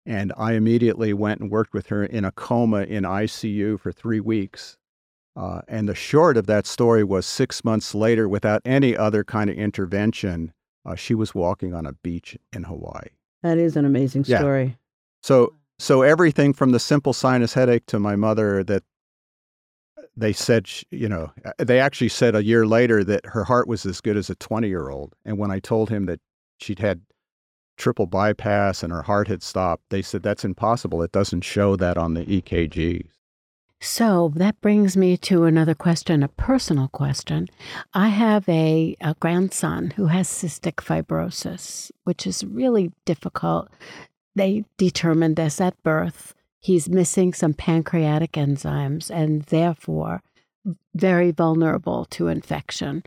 And 0.05 0.33
I 0.37 0.53
immediately 0.53 1.13
went 1.13 1.41
and 1.41 1.49
worked 1.49 1.73
with 1.73 1.87
her 1.87 2.03
in 2.03 2.25
a 2.25 2.31
coma 2.31 2.83
in 2.83 3.03
ICU 3.03 3.79
for 3.79 3.91
three 3.91 4.19
weeks. 4.19 4.77
Uh, 5.35 5.61
and 5.67 5.89
the 5.89 5.95
short 5.95 6.37
of 6.37 6.47
that 6.47 6.65
story 6.65 7.03
was 7.03 7.25
six 7.25 7.63
months 7.63 7.93
later, 7.93 8.29
without 8.29 8.61
any 8.63 8.95
other 8.95 9.23
kind 9.23 9.49
of 9.49 9.55
intervention, 9.57 10.53
uh, 10.85 10.95
she 10.95 11.15
was 11.15 11.35
walking 11.35 11.73
on 11.73 11.85
a 11.85 11.93
beach 11.93 12.37
in 12.53 12.63
Hawaii. 12.63 13.09
That 13.45 13.59
is 13.59 13.77
an 13.77 13.85
amazing 13.85 14.23
story. 14.23 14.63
Yeah. 14.63 14.73
So, 15.21 15.53
so 15.77 16.01
everything 16.01 16.51
from 16.51 16.71
the 16.71 16.79
simple 16.79 17.13
sinus 17.13 17.53
headache 17.53 17.85
to 17.85 17.99
my 17.99 18.15
mother 18.15 18.63
that 18.63 18.81
they 20.17 20.33
said, 20.33 20.67
sh- 20.67 20.83
you 20.89 21.07
know, 21.07 21.31
uh, 21.45 21.51
they 21.59 21.79
actually 21.79 22.09
said 22.09 22.33
a 22.33 22.43
year 22.43 22.65
later 22.65 23.03
that 23.03 23.23
her 23.27 23.43
heart 23.43 23.67
was 23.67 23.85
as 23.85 24.01
good 24.01 24.17
as 24.17 24.31
a 24.31 24.35
20 24.35 24.67
year 24.67 24.89
old. 24.89 25.13
And 25.25 25.37
when 25.37 25.51
I 25.51 25.59
told 25.59 25.91
him 25.91 26.07
that 26.07 26.21
she'd 26.57 26.79
had 26.79 27.01
triple 27.77 28.07
bypass 28.07 28.81
and 28.81 28.91
her 28.91 29.03
heart 29.03 29.27
had 29.27 29.43
stopped, 29.43 29.83
they 29.91 30.01
said, 30.01 30.23
that's 30.23 30.43
impossible. 30.43 31.03
It 31.03 31.11
doesn't 31.11 31.41
show 31.41 31.75
that 31.75 31.99
on 31.99 32.15
the 32.15 32.27
E 32.27 32.41
EKGs. 32.41 33.09
So 33.81 34.31
that 34.35 34.59
brings 34.61 34.97
me 34.97 35.17
to 35.17 35.43
another 35.43 35.75
question, 35.75 36.23
a 36.23 36.27
personal 36.27 36.87
question. 36.87 37.47
I 37.93 38.09
have 38.09 38.47
a, 38.49 38.95
a 39.01 39.15
grandson 39.19 39.91
who 39.91 40.07
has 40.07 40.27
cystic 40.27 40.75
fibrosis, 40.75 41.91
which 42.03 42.25
is 42.25 42.43
really 42.43 42.91
difficult. 43.05 43.69
They 44.35 44.65
determined 44.77 45.35
this 45.35 45.61
at 45.61 45.81
birth. 45.83 46.33
He's 46.59 46.89
missing 46.89 47.33
some 47.33 47.53
pancreatic 47.53 48.31
enzymes 48.33 49.11
and 49.11 49.43
therefore 49.43 50.23
very 50.95 51.31
vulnerable 51.31 52.05
to 52.05 52.27
infection. 52.27 53.03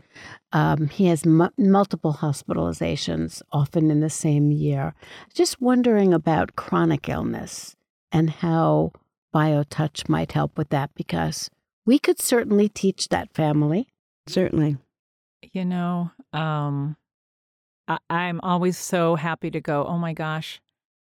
Um, 0.53 0.87
he 0.87 1.07
has 1.07 1.25
mu- 1.25 1.49
multiple 1.57 2.13
hospitalizations, 2.13 3.41
often 3.51 3.91
in 3.91 3.99
the 3.99 4.09
same 4.09 4.51
year. 4.51 4.93
Just 5.33 5.61
wondering 5.61 6.13
about 6.13 6.55
chronic 6.55 7.09
illness 7.09 7.75
and 8.11 8.29
how 8.29 8.93
BioTouch 9.33 10.09
might 10.09 10.31
help 10.31 10.57
with 10.57 10.69
that 10.69 10.91
because 10.95 11.49
we 11.85 11.99
could 11.99 12.19
certainly 12.21 12.69
teach 12.69 13.09
that 13.09 13.33
family. 13.33 13.87
Certainly. 14.27 14.77
You 15.53 15.65
know, 15.65 16.11
um, 16.33 16.97
I, 17.87 17.97
I'm 18.09 18.39
always 18.41 18.77
so 18.77 19.15
happy 19.15 19.49
to 19.51 19.61
go, 19.61 19.85
oh 19.85 19.97
my 19.97 20.13
gosh. 20.13 20.61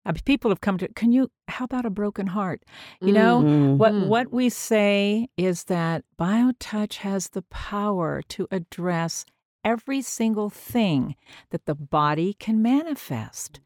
Uh, 0.06 0.14
People 0.24 0.50
have 0.50 0.62
come 0.62 0.78
to, 0.78 0.88
can 0.94 1.12
you, 1.12 1.30
how 1.48 1.64
about 1.66 1.84
a 1.84 1.90
broken 1.90 2.28
heart? 2.28 2.62
You 3.02 3.12
know, 3.12 3.42
Mhm. 3.42 3.76
what, 3.76 3.92
Mm. 3.92 4.06
what 4.06 4.32
we 4.32 4.48
say 4.48 5.28
is 5.36 5.64
that 5.64 6.04
BioTouch 6.18 6.96
has 6.98 7.28
the 7.28 7.42
power 7.42 8.22
to 8.28 8.48
address 8.50 9.26
every 9.62 10.00
single 10.00 10.48
thing 10.48 11.16
that 11.50 11.66
the 11.66 11.74
body 11.74 12.32
can 12.32 12.62
manifest. 12.62 13.60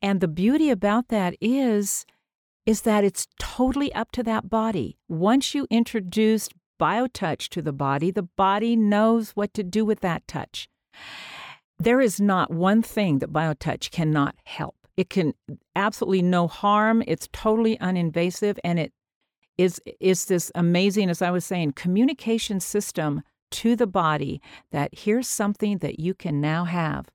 And 0.00 0.20
the 0.20 0.28
beauty 0.28 0.70
about 0.70 1.08
that 1.08 1.34
is, 1.40 2.06
is 2.66 2.82
that 2.82 3.04
it's 3.04 3.26
totally 3.38 3.92
up 3.94 4.12
to 4.12 4.22
that 4.22 4.48
body. 4.48 4.98
Once 5.08 5.54
you 5.54 5.66
introduce 5.70 6.48
BioTouch 6.80 7.48
to 7.48 7.62
the 7.62 7.72
body, 7.72 8.10
the 8.10 8.22
body 8.22 8.76
knows 8.76 9.30
what 9.32 9.54
to 9.54 9.62
do 9.62 9.84
with 9.84 10.00
that 10.00 10.26
touch. 10.26 10.68
There 11.78 12.00
is 12.00 12.20
not 12.20 12.52
one 12.52 12.82
thing 12.82 13.18
that 13.18 13.32
BioTouch 13.32 13.90
cannot 13.90 14.36
help. 14.44 14.76
It 14.96 15.10
can 15.10 15.34
absolutely 15.74 16.22
no 16.22 16.46
harm. 16.46 17.02
It's 17.06 17.28
totally 17.32 17.76
uninvasive 17.78 18.58
and 18.62 18.78
it 18.78 18.92
is 19.58 19.80
is 20.00 20.26
this 20.26 20.50
amazing 20.54 21.10
as 21.10 21.22
I 21.22 21.30
was 21.30 21.44
saying 21.44 21.72
communication 21.72 22.60
system 22.60 23.22
to 23.52 23.76
the 23.76 23.86
body 23.86 24.40
that 24.70 24.90
here's 24.92 25.28
something 25.28 25.78
that 25.78 26.00
you 26.00 26.14
can 26.14 26.40
now 26.40 26.64
have 26.64 27.06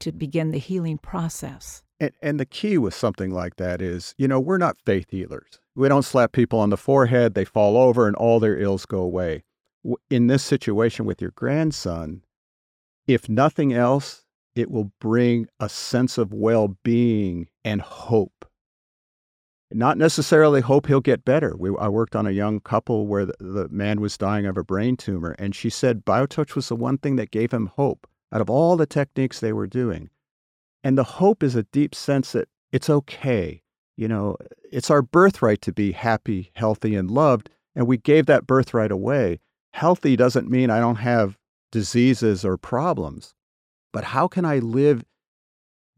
to 0.00 0.12
begin 0.12 0.50
the 0.50 0.58
healing 0.58 0.98
process. 0.98 1.82
And, 2.02 2.10
and 2.20 2.40
the 2.40 2.46
key 2.46 2.78
with 2.78 2.94
something 2.94 3.30
like 3.30 3.56
that 3.56 3.80
is, 3.80 4.12
you 4.18 4.26
know, 4.26 4.40
we're 4.40 4.58
not 4.58 4.76
faith 4.84 5.10
healers. 5.10 5.60
We 5.76 5.88
don't 5.88 6.02
slap 6.02 6.32
people 6.32 6.58
on 6.58 6.70
the 6.70 6.76
forehead, 6.76 7.34
they 7.34 7.44
fall 7.44 7.76
over, 7.76 8.08
and 8.08 8.16
all 8.16 8.40
their 8.40 8.58
ills 8.58 8.86
go 8.86 8.98
away. 8.98 9.44
In 10.10 10.26
this 10.26 10.42
situation 10.42 11.04
with 11.04 11.22
your 11.22 11.30
grandson, 11.30 12.24
if 13.06 13.28
nothing 13.28 13.72
else, 13.72 14.24
it 14.56 14.68
will 14.68 14.90
bring 15.00 15.46
a 15.60 15.68
sense 15.68 16.18
of 16.18 16.32
well 16.32 16.76
being 16.82 17.48
and 17.64 17.80
hope. 17.80 18.46
Not 19.70 19.96
necessarily 19.96 20.60
hope 20.60 20.88
he'll 20.88 21.00
get 21.00 21.24
better. 21.24 21.54
We, 21.56 21.70
I 21.78 21.86
worked 21.86 22.16
on 22.16 22.26
a 22.26 22.32
young 22.32 22.58
couple 22.58 23.06
where 23.06 23.26
the, 23.26 23.34
the 23.38 23.68
man 23.68 24.00
was 24.00 24.18
dying 24.18 24.44
of 24.46 24.58
a 24.58 24.64
brain 24.64 24.96
tumor, 24.96 25.36
and 25.38 25.54
she 25.54 25.70
said 25.70 26.04
BioTouch 26.04 26.56
was 26.56 26.68
the 26.68 26.74
one 26.74 26.98
thing 26.98 27.14
that 27.14 27.30
gave 27.30 27.52
him 27.52 27.66
hope 27.76 28.08
out 28.32 28.40
of 28.40 28.50
all 28.50 28.76
the 28.76 28.86
techniques 28.86 29.38
they 29.38 29.52
were 29.52 29.68
doing. 29.68 30.10
And 30.84 30.98
the 30.98 31.04
hope 31.04 31.42
is 31.42 31.54
a 31.54 31.62
deep 31.64 31.94
sense 31.94 32.32
that 32.32 32.48
it's 32.72 32.90
okay. 32.90 33.62
You 33.96 34.08
know, 34.08 34.36
it's 34.70 34.90
our 34.90 35.02
birthright 35.02 35.60
to 35.62 35.72
be 35.72 35.92
happy, 35.92 36.50
healthy, 36.54 36.94
and 36.94 37.10
loved. 37.10 37.50
And 37.74 37.86
we 37.86 37.98
gave 37.98 38.26
that 38.26 38.46
birthright 38.46 38.90
away. 38.90 39.40
Healthy 39.72 40.16
doesn't 40.16 40.50
mean 40.50 40.70
I 40.70 40.80
don't 40.80 40.96
have 40.96 41.38
diseases 41.70 42.44
or 42.44 42.56
problems. 42.56 43.34
But 43.92 44.04
how 44.04 44.28
can 44.28 44.44
I 44.44 44.58
live 44.58 45.04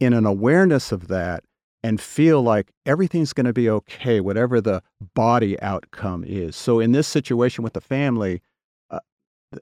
in 0.01 0.13
an 0.13 0.27
awareness 0.27 0.93
of 0.93 1.09
that 1.09 1.45
and 1.83 2.01
feel 2.01 2.43
like 2.43 2.73
everything's 2.87 3.33
going 3.33 3.47
to 3.47 3.53
be 3.53 3.71
okay, 3.71 4.21
whatever 4.21 4.61
the 4.61 4.83
body 5.15 5.61
outcome 5.61 6.25
is? 6.27 6.57
So, 6.57 6.81
in 6.81 6.93
this 6.93 7.07
situation 7.07 7.63
with 7.63 7.75
the 7.75 7.81
family, 7.81 8.43
uh, 8.91 9.01
the, 9.53 9.61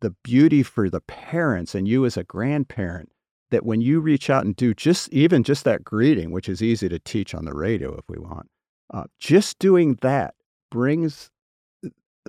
the 0.00 0.10
beauty 0.22 0.62
for 0.62 0.90
the 0.90 1.00
parents 1.00 1.74
and 1.74 1.86
you 1.86 2.04
as 2.04 2.16
a 2.16 2.24
grandparent 2.24 3.10
that 3.54 3.64
when 3.64 3.80
you 3.80 4.00
reach 4.00 4.28
out 4.28 4.44
and 4.44 4.56
do 4.56 4.74
just 4.74 5.08
even 5.12 5.44
just 5.44 5.62
that 5.62 5.84
greeting, 5.84 6.32
which 6.32 6.48
is 6.48 6.60
easy 6.60 6.88
to 6.88 6.98
teach 6.98 7.36
on 7.36 7.44
the 7.44 7.54
radio 7.54 7.94
if 7.96 8.04
we 8.08 8.18
want, 8.18 8.48
uh, 8.92 9.04
just 9.20 9.60
doing 9.60 9.96
that 10.02 10.34
brings, 10.72 11.30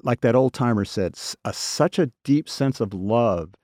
like 0.03 0.21
that 0.21 0.35
old 0.35 0.53
timer 0.53 0.85
said, 0.85 1.15
a, 1.43 1.51
such 1.51 1.97
a 1.97 2.11
deep 2.23 2.47
sense 2.47 2.79
of 2.79 2.93
love 2.93 3.55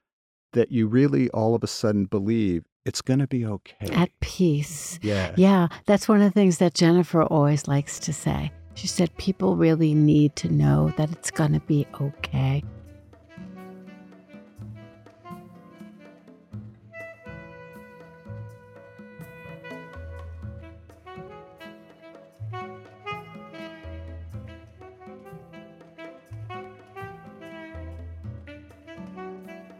that 0.53 0.71
you 0.71 0.87
really 0.87 1.29
all 1.29 1.53
of 1.53 1.63
a 1.63 1.67
sudden 1.67 2.05
believe 2.05 2.63
it's 2.83 3.01
going 3.01 3.19
to 3.19 3.27
be 3.27 3.45
okay. 3.45 3.91
At 3.91 4.09
peace. 4.21 4.97
yeah. 5.03 5.35
Yeah, 5.37 5.67
that's 5.85 6.07
one 6.07 6.19
of 6.19 6.23
the 6.23 6.31
things 6.31 6.57
that 6.57 6.73
Jennifer 6.73 7.21
always 7.21 7.67
likes 7.67 7.99
to 7.99 8.11
say. 8.11 8.51
She 8.73 8.87
said 8.87 9.15
people 9.17 9.55
really 9.55 9.93
need 9.93 10.35
to 10.37 10.49
know 10.49 10.91
that 10.97 11.11
it's 11.11 11.29
going 11.29 11.53
to 11.53 11.59
be 11.59 11.85
okay. 12.01 12.63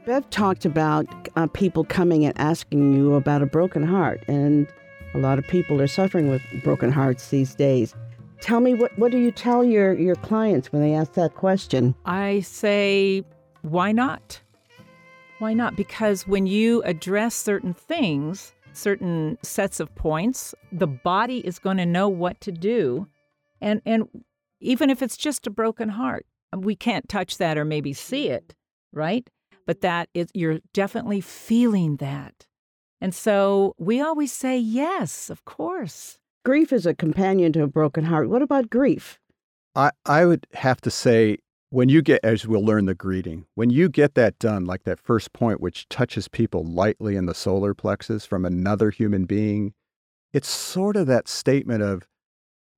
Bev 0.06 0.28
talked 0.32 0.66
about 0.66 1.06
uh, 1.36 1.46
people 1.48 1.84
coming 1.84 2.26
and 2.26 2.38
asking 2.40 2.94
you 2.94 3.14
about 3.14 3.44
a 3.44 3.46
broken 3.46 3.84
heart, 3.84 4.24
and 4.28 4.68
a 5.14 5.20
lot 5.20 5.38
of 5.38 5.48
people 5.48 5.80
are 5.80 5.88
suffering 5.88 6.28
with 6.28 6.42
broken 6.64 6.92
hearts 6.92 7.30
these 7.30 7.54
days. 7.54 7.94
Tell 8.40 8.60
me 8.60 8.74
what 8.74 8.98
what 8.98 9.12
do 9.12 9.20
you 9.20 9.32
tell 9.32 9.64
your 9.64 9.94
your 9.94 10.16
clients 10.16 10.72
when 10.72 10.82
they 10.82 10.96
ask 10.96 11.14
that 11.14 11.36
question? 11.36 11.94
I 12.06 12.40
say, 12.40 13.24
why 13.62 13.92
not? 13.92 14.42
Why 15.38 15.54
not? 15.54 15.76
Because 15.76 16.28
when 16.28 16.48
you 16.48 16.82
address 16.84 17.36
certain 17.36 17.74
things, 17.76 18.54
certain 18.74 19.38
sets 19.44 19.80
of 19.80 19.94
points, 19.94 20.56
the 20.72 20.88
body 20.88 21.40
is 21.40 21.60
going 21.60 21.78
to 21.78 21.86
know 21.86 22.10
what 22.10 22.42
to 22.42 22.52
do. 22.52 23.08
And 23.62 23.84
and 23.86 24.08
even 24.60 24.90
if 24.90 25.04
it's 25.04 25.18
just 25.18 25.46
a 25.46 25.52
broken 25.52 25.90
heart, 25.90 26.26
we 26.58 26.76
can't 26.76 27.08
touch 27.08 27.38
that 27.38 27.58
or 27.58 27.66
maybe 27.66 27.94
see 27.94 28.30
it, 28.30 28.56
right? 28.92 29.30
But 29.72 29.80
that 29.80 30.10
is 30.14 30.28
you're 30.34 30.60
definitely 30.74 31.22
feeling 31.22 31.96
that. 31.96 32.46
And 33.00 33.16
so 33.16 33.74
we 33.78 34.02
always 34.02 34.34
say 34.34 34.58
yes, 34.58 35.30
of 35.30 35.46
course. 35.46 36.20
Grief 36.44 36.74
is 36.74 36.86
a 36.86 36.94
companion 36.94 37.54
to 37.54 37.64
a 37.64 37.68
broken 37.68 38.04
heart. 38.04 38.28
What 38.28 38.42
about 38.42 38.70
grief? 38.70 39.18
I, 39.74 39.92
I 40.06 40.26
would 40.26 40.46
have 40.56 40.82
to 40.82 40.92
say, 40.92 41.38
when 41.70 41.88
you 41.88 42.02
get, 42.02 42.20
as 42.22 42.46
we'll 42.46 42.66
learn 42.66 42.86
the 42.86 42.94
greeting, 42.94 43.46
when 43.56 43.70
you 43.70 43.88
get 43.88 44.14
that 44.16 44.38
done, 44.40 44.66
like 44.66 44.84
that 44.84 45.00
first 45.00 45.32
point, 45.32 45.62
which 45.62 45.88
touches 45.88 46.28
people 46.28 46.66
lightly 46.66 47.16
in 47.16 47.26
the 47.26 47.34
solar 47.34 47.74
plexus 47.74 48.26
from 48.26 48.44
another 48.44 48.90
human 48.90 49.24
being, 49.24 49.74
it's 50.34 50.50
sort 50.50 50.98
of 50.98 51.08
that 51.08 51.30
statement 51.30 51.82
of 51.82 52.10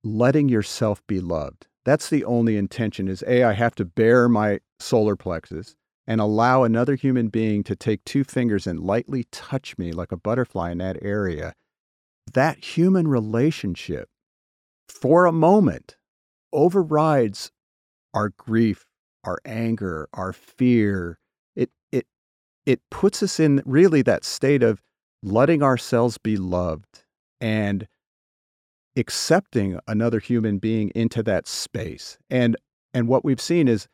letting 0.04 0.48
yourself 0.48 1.02
be 1.08 1.18
loved. 1.18 1.66
That's 1.84 2.08
the 2.08 2.24
only 2.24 2.56
intention 2.56 3.08
is 3.08 3.24
A, 3.26 3.42
I 3.42 3.54
have 3.54 3.74
to 3.74 3.84
bare 3.84 4.28
my 4.28 4.60
solar 4.78 5.16
plexus 5.16 5.74
and 6.06 6.20
allow 6.20 6.64
another 6.64 6.94
human 6.96 7.28
being 7.28 7.62
to 7.64 7.76
take 7.76 8.04
two 8.04 8.24
fingers 8.24 8.66
and 8.66 8.80
lightly 8.80 9.24
touch 9.32 9.78
me 9.78 9.92
like 9.92 10.12
a 10.12 10.16
butterfly 10.16 10.70
in 10.72 10.78
that 10.78 10.98
area. 11.02 11.54
that 12.32 12.58
human 12.64 13.06
relationship 13.08 14.08
for 14.88 15.26
a 15.26 15.32
moment 15.32 15.96
overrides 16.52 17.50
our 18.14 18.30
grief, 18.30 18.86
our 19.24 19.38
anger, 19.44 20.08
our 20.14 20.32
fear. 20.32 21.18
It 21.56 21.70
it 21.92 22.06
it 22.66 22.80
puts 22.90 23.22
us 23.22 23.40
in 23.40 23.62
really 23.66 24.02
that 24.02 24.24
state 24.24 24.62
of 24.62 24.80
letting 25.22 25.62
ourselves 25.62 26.18
be 26.18 26.36
loved 26.36 27.04
and 27.40 27.86
accepting 28.96 29.78
another 29.88 30.20
human 30.20 30.58
being 30.58 30.90
into 30.94 31.22
that 31.24 31.46
space. 31.48 32.18
And 32.30 32.56
and 32.94 33.08
what 33.08 33.24
we've 33.24 33.40
seen 33.40 33.68
is 33.68 33.88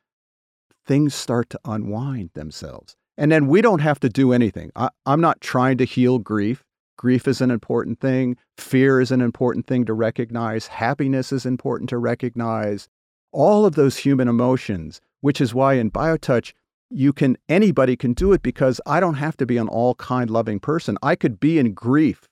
things 0.87 1.15
start 1.15 1.51
to 1.51 1.61
unwind 1.65 2.31
themselves. 2.35 2.97
And 3.17 3.31
then 3.31 3.49
we 3.49 3.61
don't 3.61 3.81
have 3.81 4.01
to 4.01 4.09
do 4.09 4.33
anything. 4.33 4.71
I, 4.77 4.89
I'm 5.07 5.21
not 5.21 5.41
trying 5.41 5.77
to 5.79 5.85
heal 5.85 6.19
grief. 6.19 6.65
Grief 6.97 7.29
is 7.29 7.41
an 7.41 7.51
important 7.51 8.01
thing. 8.01 8.37
Fear 8.59 9.01
is 9.01 9.11
an 9.11 9.21
important 9.21 9.67
thing 9.67 9.85
to 9.87 9.95
recognize. 9.95 10.67
Happiness 10.67 11.33
is 11.33 11.47
important 11.47 11.91
to 11.91 11.99
recognize. 11.99 12.89
All 13.33 13.65
of 13.65 13.75
those 13.75 13.99
human 13.99 14.29
emotions, 14.29 15.01
which 15.21 15.41
is 15.41 15.55
why 15.55 15.75
in 15.75 15.91
BioTouch, 15.91 16.53
you 16.91 17.13
can 17.13 17.37
anybody 17.49 17.97
can 17.97 18.13
do 18.13 18.33
it 18.33 18.43
because 18.43 18.81
I 18.85 19.01
don't 19.01 19.15
have 19.15 19.37
to 19.39 19.47
be 19.47 19.57
an 19.57 19.69
all 19.69 19.95
kind 19.95 20.29
loving 20.29 20.59
person. 20.59 20.99
I 21.03 21.15
could 21.15 21.39
be 21.39 21.59
in 21.59 21.73
grief. 21.73 22.29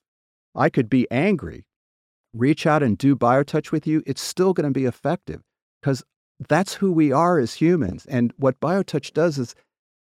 I 0.54 0.68
could 0.68 0.90
be 0.90 1.06
angry. 1.10 1.64
Reach 2.34 2.66
out 2.66 2.82
and 2.82 2.98
do 2.98 3.16
BioTouch 3.16 3.72
with 3.72 3.86
you. 3.86 4.02
It's 4.06 4.20
still 4.20 4.52
going 4.52 4.72
to 4.72 4.78
be 4.78 4.84
effective 4.84 5.42
because 5.80 6.02
that's 6.48 6.74
who 6.74 6.92
we 6.92 7.12
are 7.12 7.38
as 7.38 7.54
humans. 7.54 8.06
And 8.06 8.32
what 8.36 8.60
BioTouch 8.60 9.12
does 9.12 9.38
is 9.38 9.54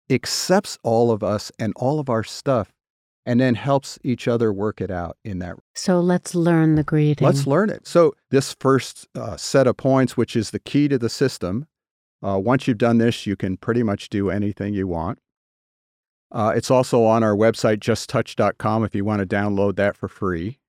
accepts 0.09 0.77
all 0.83 1.11
of 1.11 1.23
us 1.23 1.51
and 1.57 1.73
all 1.75 1.99
of 1.99 2.09
our 2.09 2.23
stuff 2.23 2.71
and 3.25 3.39
then 3.39 3.55
helps 3.55 3.97
each 4.03 4.27
other 4.27 4.53
work 4.53 4.81
it 4.81 4.91
out 4.91 5.17
in 5.23 5.39
that. 5.39 5.55
So 5.73 5.99
let's 5.99 6.35
learn 6.35 6.75
the 6.75 6.83
greeting. 6.83 7.25
Let's 7.25 7.47
learn 7.47 7.69
it. 7.69 7.87
So, 7.87 8.13
this 8.29 8.55
first 8.59 9.07
uh, 9.15 9.35
set 9.35 9.65
of 9.65 9.77
points, 9.77 10.15
which 10.15 10.35
is 10.35 10.51
the 10.51 10.59
key 10.59 10.87
to 10.89 10.99
the 10.99 11.09
system, 11.09 11.67
uh, 12.21 12.39
once 12.39 12.67
you've 12.67 12.77
done 12.77 12.99
this, 12.99 13.25
you 13.25 13.35
can 13.35 13.57
pretty 13.57 13.83
much 13.83 14.09
do 14.09 14.29
anything 14.29 14.73
you 14.73 14.87
want. 14.87 15.19
Uh, 16.31 16.53
it's 16.55 16.69
also 16.69 17.03
on 17.03 17.23
our 17.23 17.35
website, 17.35 17.77
justtouch.com, 17.77 18.83
if 18.83 18.93
you 18.93 19.05
want 19.05 19.21
to 19.21 19.25
download 19.25 19.75
that 19.77 19.95
for 19.95 20.07
free. 20.07 20.59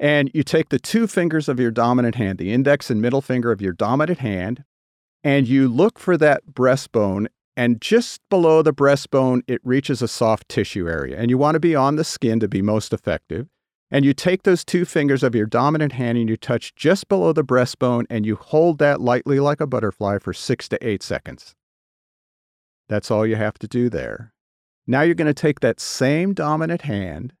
And 0.00 0.30
you 0.34 0.42
take 0.42 0.70
the 0.70 0.78
two 0.78 1.06
fingers 1.06 1.48
of 1.48 1.60
your 1.60 1.70
dominant 1.70 2.16
hand, 2.16 2.38
the 2.38 2.52
index 2.52 2.90
and 2.90 3.00
middle 3.00 3.22
finger 3.22 3.52
of 3.52 3.62
your 3.62 3.72
dominant 3.72 4.18
hand, 4.18 4.64
and 5.24 5.48
you 5.48 5.66
look 5.68 5.98
for 5.98 6.16
that 6.18 6.46
breastbone. 6.52 7.26
And 7.56 7.80
just 7.80 8.20
below 8.30 8.62
the 8.62 8.74
breastbone, 8.74 9.42
it 9.46 9.60
reaches 9.64 10.02
a 10.02 10.08
soft 10.08 10.48
tissue 10.48 10.88
area. 10.88 11.16
And 11.16 11.30
you 11.30 11.38
want 11.38 11.54
to 11.54 11.60
be 11.60 11.74
on 11.74 11.96
the 11.96 12.04
skin 12.04 12.40
to 12.40 12.48
be 12.48 12.62
most 12.62 12.92
effective. 12.92 13.46
And 13.90 14.04
you 14.04 14.12
take 14.12 14.42
those 14.42 14.64
two 14.64 14.84
fingers 14.84 15.22
of 15.22 15.36
your 15.36 15.46
dominant 15.46 15.92
hand 15.92 16.18
and 16.18 16.28
you 16.28 16.36
touch 16.36 16.74
just 16.74 17.08
below 17.08 17.32
the 17.32 17.44
breastbone 17.44 18.06
and 18.10 18.26
you 18.26 18.34
hold 18.34 18.78
that 18.78 19.00
lightly 19.00 19.38
like 19.38 19.60
a 19.60 19.68
butterfly 19.68 20.18
for 20.18 20.32
six 20.32 20.68
to 20.70 20.86
eight 20.86 21.02
seconds. 21.02 21.54
That's 22.88 23.10
all 23.10 23.24
you 23.24 23.36
have 23.36 23.58
to 23.60 23.68
do 23.68 23.88
there. 23.88 24.32
Now 24.86 25.02
you're 25.02 25.14
going 25.14 25.26
to 25.26 25.34
take 25.34 25.60
that 25.60 25.80
same 25.80 26.34
dominant 26.34 26.82
hand 26.82 27.34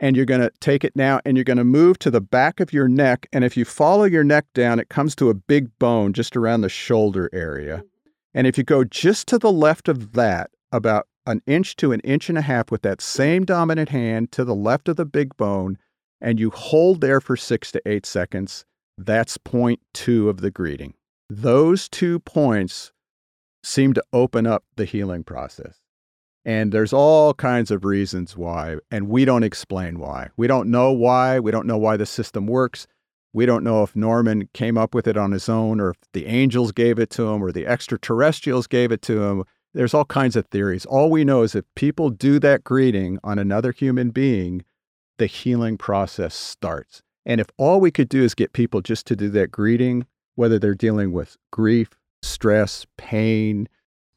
and 0.00 0.16
you're 0.16 0.26
going 0.26 0.40
to 0.40 0.50
take 0.60 0.82
it 0.82 0.96
now 0.96 1.20
and 1.24 1.36
you're 1.36 1.44
going 1.44 1.58
to 1.58 1.64
move 1.64 1.98
to 2.00 2.10
the 2.10 2.20
back 2.20 2.58
of 2.58 2.72
your 2.72 2.88
neck. 2.88 3.28
And 3.32 3.44
if 3.44 3.56
you 3.56 3.64
follow 3.64 4.04
your 4.04 4.24
neck 4.24 4.46
down, 4.54 4.80
it 4.80 4.88
comes 4.88 5.14
to 5.16 5.30
a 5.30 5.34
big 5.34 5.78
bone 5.78 6.12
just 6.12 6.36
around 6.36 6.62
the 6.62 6.68
shoulder 6.68 7.30
area. 7.32 7.76
Mm-hmm. 7.76 7.86
And 8.34 8.46
if 8.46 8.56
you 8.56 8.64
go 8.64 8.84
just 8.84 9.28
to 9.28 9.38
the 9.38 9.52
left 9.52 9.88
of 9.88 10.12
that, 10.12 10.50
about 10.72 11.06
an 11.26 11.42
inch 11.46 11.76
to 11.76 11.92
an 11.92 12.00
inch 12.00 12.28
and 12.28 12.38
a 12.38 12.42
half 12.42 12.70
with 12.70 12.82
that 12.82 13.00
same 13.00 13.44
dominant 13.44 13.88
hand 13.88 14.32
to 14.32 14.44
the 14.44 14.54
left 14.54 14.88
of 14.88 14.96
the 14.96 15.04
big 15.04 15.36
bone, 15.36 15.76
and 16.20 16.38
you 16.38 16.50
hold 16.50 17.00
there 17.00 17.20
for 17.20 17.36
six 17.36 17.72
to 17.72 17.82
eight 17.86 18.06
seconds, 18.06 18.64
that's 18.96 19.36
point 19.36 19.80
two 19.92 20.28
of 20.28 20.40
the 20.40 20.50
greeting. 20.50 20.94
Those 21.28 21.88
two 21.88 22.20
points 22.20 22.92
seem 23.62 23.92
to 23.94 24.04
open 24.12 24.46
up 24.46 24.64
the 24.76 24.84
healing 24.84 25.24
process. 25.24 25.79
And 26.44 26.72
there's 26.72 26.92
all 26.92 27.34
kinds 27.34 27.70
of 27.70 27.84
reasons 27.84 28.36
why, 28.36 28.76
and 28.90 29.08
we 29.08 29.24
don't 29.24 29.42
explain 29.42 29.98
why. 29.98 30.30
We 30.36 30.46
don't 30.46 30.70
know 30.70 30.90
why. 30.90 31.38
We 31.38 31.50
don't 31.50 31.66
know 31.66 31.76
why 31.76 31.96
the 31.98 32.06
system 32.06 32.46
works. 32.46 32.86
We 33.32 33.46
don't 33.46 33.62
know 33.62 33.82
if 33.82 33.94
Norman 33.94 34.48
came 34.54 34.78
up 34.78 34.94
with 34.94 35.06
it 35.06 35.16
on 35.16 35.32
his 35.32 35.48
own 35.48 35.80
or 35.80 35.90
if 35.90 35.98
the 36.12 36.26
angels 36.26 36.72
gave 36.72 36.98
it 36.98 37.10
to 37.10 37.28
him 37.28 37.42
or 37.44 37.52
the 37.52 37.66
extraterrestrials 37.66 38.66
gave 38.66 38.90
it 38.90 39.02
to 39.02 39.22
him. 39.22 39.44
There's 39.74 39.94
all 39.94 40.06
kinds 40.06 40.34
of 40.34 40.46
theories. 40.46 40.86
All 40.86 41.10
we 41.10 41.24
know 41.24 41.42
is 41.42 41.54
if 41.54 41.64
people 41.76 42.10
do 42.10 42.40
that 42.40 42.64
greeting 42.64 43.18
on 43.22 43.38
another 43.38 43.70
human 43.70 44.10
being, 44.10 44.64
the 45.18 45.26
healing 45.26 45.78
process 45.78 46.34
starts. 46.34 47.02
And 47.24 47.40
if 47.40 47.48
all 47.58 47.80
we 47.80 47.90
could 47.90 48.08
do 48.08 48.22
is 48.24 48.34
get 48.34 48.52
people 48.52 48.80
just 48.80 49.06
to 49.06 49.14
do 49.14 49.28
that 49.30 49.52
greeting, 49.52 50.06
whether 50.34 50.58
they're 50.58 50.74
dealing 50.74 51.12
with 51.12 51.36
grief, 51.52 51.90
stress, 52.22 52.86
pain, 52.96 53.68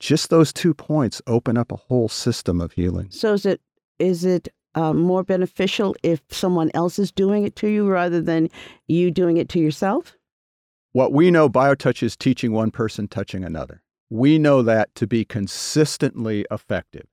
just 0.04 0.30
those 0.30 0.52
two 0.52 0.74
points 0.74 1.22
open 1.28 1.58
up 1.58 1.72
a 1.72 1.78
whole 1.78 2.10
system 2.10 2.60
of 2.60 2.74
healing. 2.74 3.08
So 3.10 3.34
is 3.34 3.46
it 3.46 3.62
is 4.00 4.26
it 4.26 4.50
uh, 4.76 4.92
more 4.92 5.24
beneficial 5.24 5.96
if 6.04 6.22
someone 6.30 6.72
else 6.74 7.00
is 7.00 7.12
doing 7.12 7.46
it 7.46 7.56
to 7.58 7.68
you 7.68 7.88
rather 7.88 8.22
than 8.22 8.50
you 8.88 9.12
doing 9.12 9.38
it 9.38 9.48
to 9.50 9.60
yourself? 9.60 10.18
What 10.92 11.14
we 11.14 11.32
know, 11.32 11.48
BioTouch 11.50 12.04
is 12.04 12.18
teaching 12.18 12.52
one 12.52 12.70
person 12.70 13.08
touching 13.08 13.46
another. 13.46 13.82
We 14.10 14.38
know 14.38 14.62
that 14.62 14.94
to 14.96 15.08
be 15.08 15.24
consistently 15.24 16.46
effective. 16.52 17.08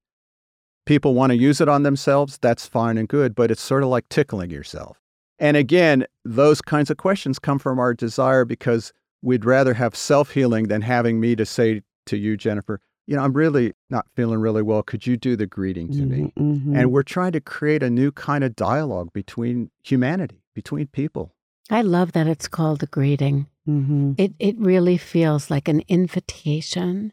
People 0.84 1.14
want 1.14 1.30
to 1.30 1.36
use 1.36 1.60
it 1.60 1.68
on 1.68 1.84
themselves, 1.84 2.38
that's 2.38 2.66
fine 2.66 2.98
and 2.98 3.08
good, 3.08 3.34
but 3.34 3.50
it's 3.50 3.62
sort 3.62 3.84
of 3.84 3.88
like 3.88 4.08
tickling 4.08 4.50
yourself. 4.50 4.98
And 5.38 5.56
again, 5.56 6.06
those 6.24 6.60
kinds 6.60 6.90
of 6.90 6.96
questions 6.96 7.38
come 7.38 7.58
from 7.58 7.78
our 7.78 7.94
desire 7.94 8.44
because 8.44 8.92
we'd 9.22 9.44
rather 9.44 9.74
have 9.74 9.94
self 9.94 10.32
healing 10.32 10.66
than 10.66 10.82
having 10.82 11.20
me 11.20 11.36
to 11.36 11.46
say 11.46 11.82
to 12.06 12.16
you, 12.16 12.36
Jennifer, 12.36 12.80
you 13.06 13.16
know, 13.16 13.22
I'm 13.22 13.32
really 13.32 13.72
not 13.88 14.06
feeling 14.14 14.40
really 14.40 14.62
well. 14.62 14.82
Could 14.82 15.06
you 15.06 15.16
do 15.16 15.36
the 15.36 15.46
greeting 15.46 15.88
to 15.88 15.98
mm-hmm, 15.98 16.10
me? 16.10 16.32
Mm-hmm. 16.38 16.76
And 16.76 16.92
we're 16.92 17.02
trying 17.02 17.32
to 17.32 17.40
create 17.40 17.82
a 17.82 17.90
new 17.90 18.12
kind 18.12 18.44
of 18.44 18.54
dialogue 18.54 19.12
between 19.12 19.70
humanity, 19.82 20.42
between 20.54 20.86
people. 20.86 21.34
I 21.70 21.82
love 21.82 22.12
that 22.12 22.26
it's 22.26 22.48
called 22.48 22.82
a 22.82 22.86
greeting. 22.86 23.46
Mm-hmm. 23.68 24.12
It 24.18 24.34
it 24.38 24.58
really 24.58 24.96
feels 24.96 25.50
like 25.50 25.68
an 25.68 25.82
invitation 25.88 27.12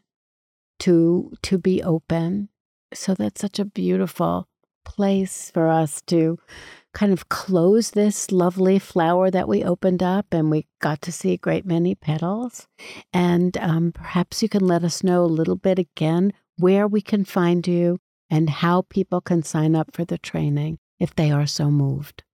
to 0.80 1.32
to 1.42 1.58
be 1.58 1.82
open. 1.82 2.48
So 2.94 3.14
that's 3.14 3.40
such 3.40 3.58
a 3.58 3.64
beautiful 3.64 4.48
place 4.84 5.50
for 5.52 5.68
us 5.68 6.00
to 6.06 6.38
kind 6.98 7.12
of 7.12 7.28
close 7.28 7.92
this 7.92 8.32
lovely 8.32 8.76
flower 8.76 9.30
that 9.30 9.46
we 9.46 9.62
opened 9.62 10.02
up 10.02 10.26
and 10.32 10.50
we 10.50 10.66
got 10.80 11.00
to 11.00 11.12
see 11.12 11.32
a 11.32 11.38
great 11.38 11.64
many 11.64 11.94
petals. 11.94 12.66
And 13.12 13.56
um, 13.58 13.92
perhaps 13.92 14.42
you 14.42 14.48
can 14.48 14.66
let 14.66 14.82
us 14.82 15.04
know 15.04 15.22
a 15.22 15.26
little 15.26 15.54
bit 15.54 15.78
again 15.78 16.32
where 16.56 16.88
we 16.88 17.00
can 17.00 17.24
find 17.24 17.68
you 17.68 18.00
and 18.28 18.50
how 18.50 18.82
people 18.82 19.20
can 19.20 19.44
sign 19.44 19.76
up 19.76 19.94
for 19.94 20.04
the 20.04 20.18
training 20.18 20.80
if 20.98 21.14
they 21.14 21.30
are 21.30 21.46
so 21.46 21.70
moved. 21.70 22.24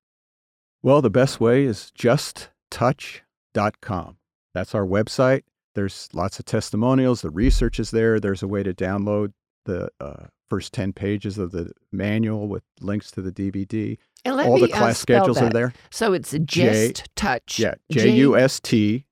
Well, 0.83 1.03
the 1.03 1.11
best 1.11 1.41
way 1.41 1.65
is 1.65 1.93
justtouch.com. 1.99 4.17
That's 4.55 4.75
our 4.75 4.87
website. 4.87 5.43
There's 5.75 6.09
lots 6.15 6.39
of 6.39 6.47
testimonials. 6.47 7.21
The 7.21 7.29
research 7.29 7.79
is 7.79 7.91
there. 7.91 8.19
There's 8.19 8.43
a 8.43 8.49
way 8.49 8.63
to 8.63 8.73
download 8.73 9.35
the 9.67 9.91
uh, 10.01 10.29
first 10.49 10.73
10 10.73 10.95
pages 10.95 11.37
of 11.37 11.51
the 11.51 11.73
manual 11.93 12.49
with 12.49 12.63
links 12.81 13.11
to 13.11 13.21
the 13.21 13.33
DVD. 13.33 13.99
And 14.25 14.37
let 14.37 14.47
All 14.47 14.57
me, 14.57 14.63
the 14.63 14.69
class 14.69 14.83
uh, 14.83 14.95
spell 14.95 15.25
schedules 15.25 15.43
are 15.43 15.51
there. 15.51 15.75
So 15.91 16.13
it's 16.13 16.31
J- 16.31 16.39
just 16.45 17.09
touch. 17.15 17.59
Yeah, 17.59 17.75
J- 17.91 18.01
J 18.01 18.11
U 18.17 18.37
S 18.37 18.61
T 18.61 19.05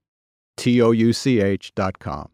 T 0.57 0.81
O 0.81 0.90
U 0.90 1.12
C 1.12 1.40
H 1.40 1.75
dot 1.75 1.98
com. 1.98 2.31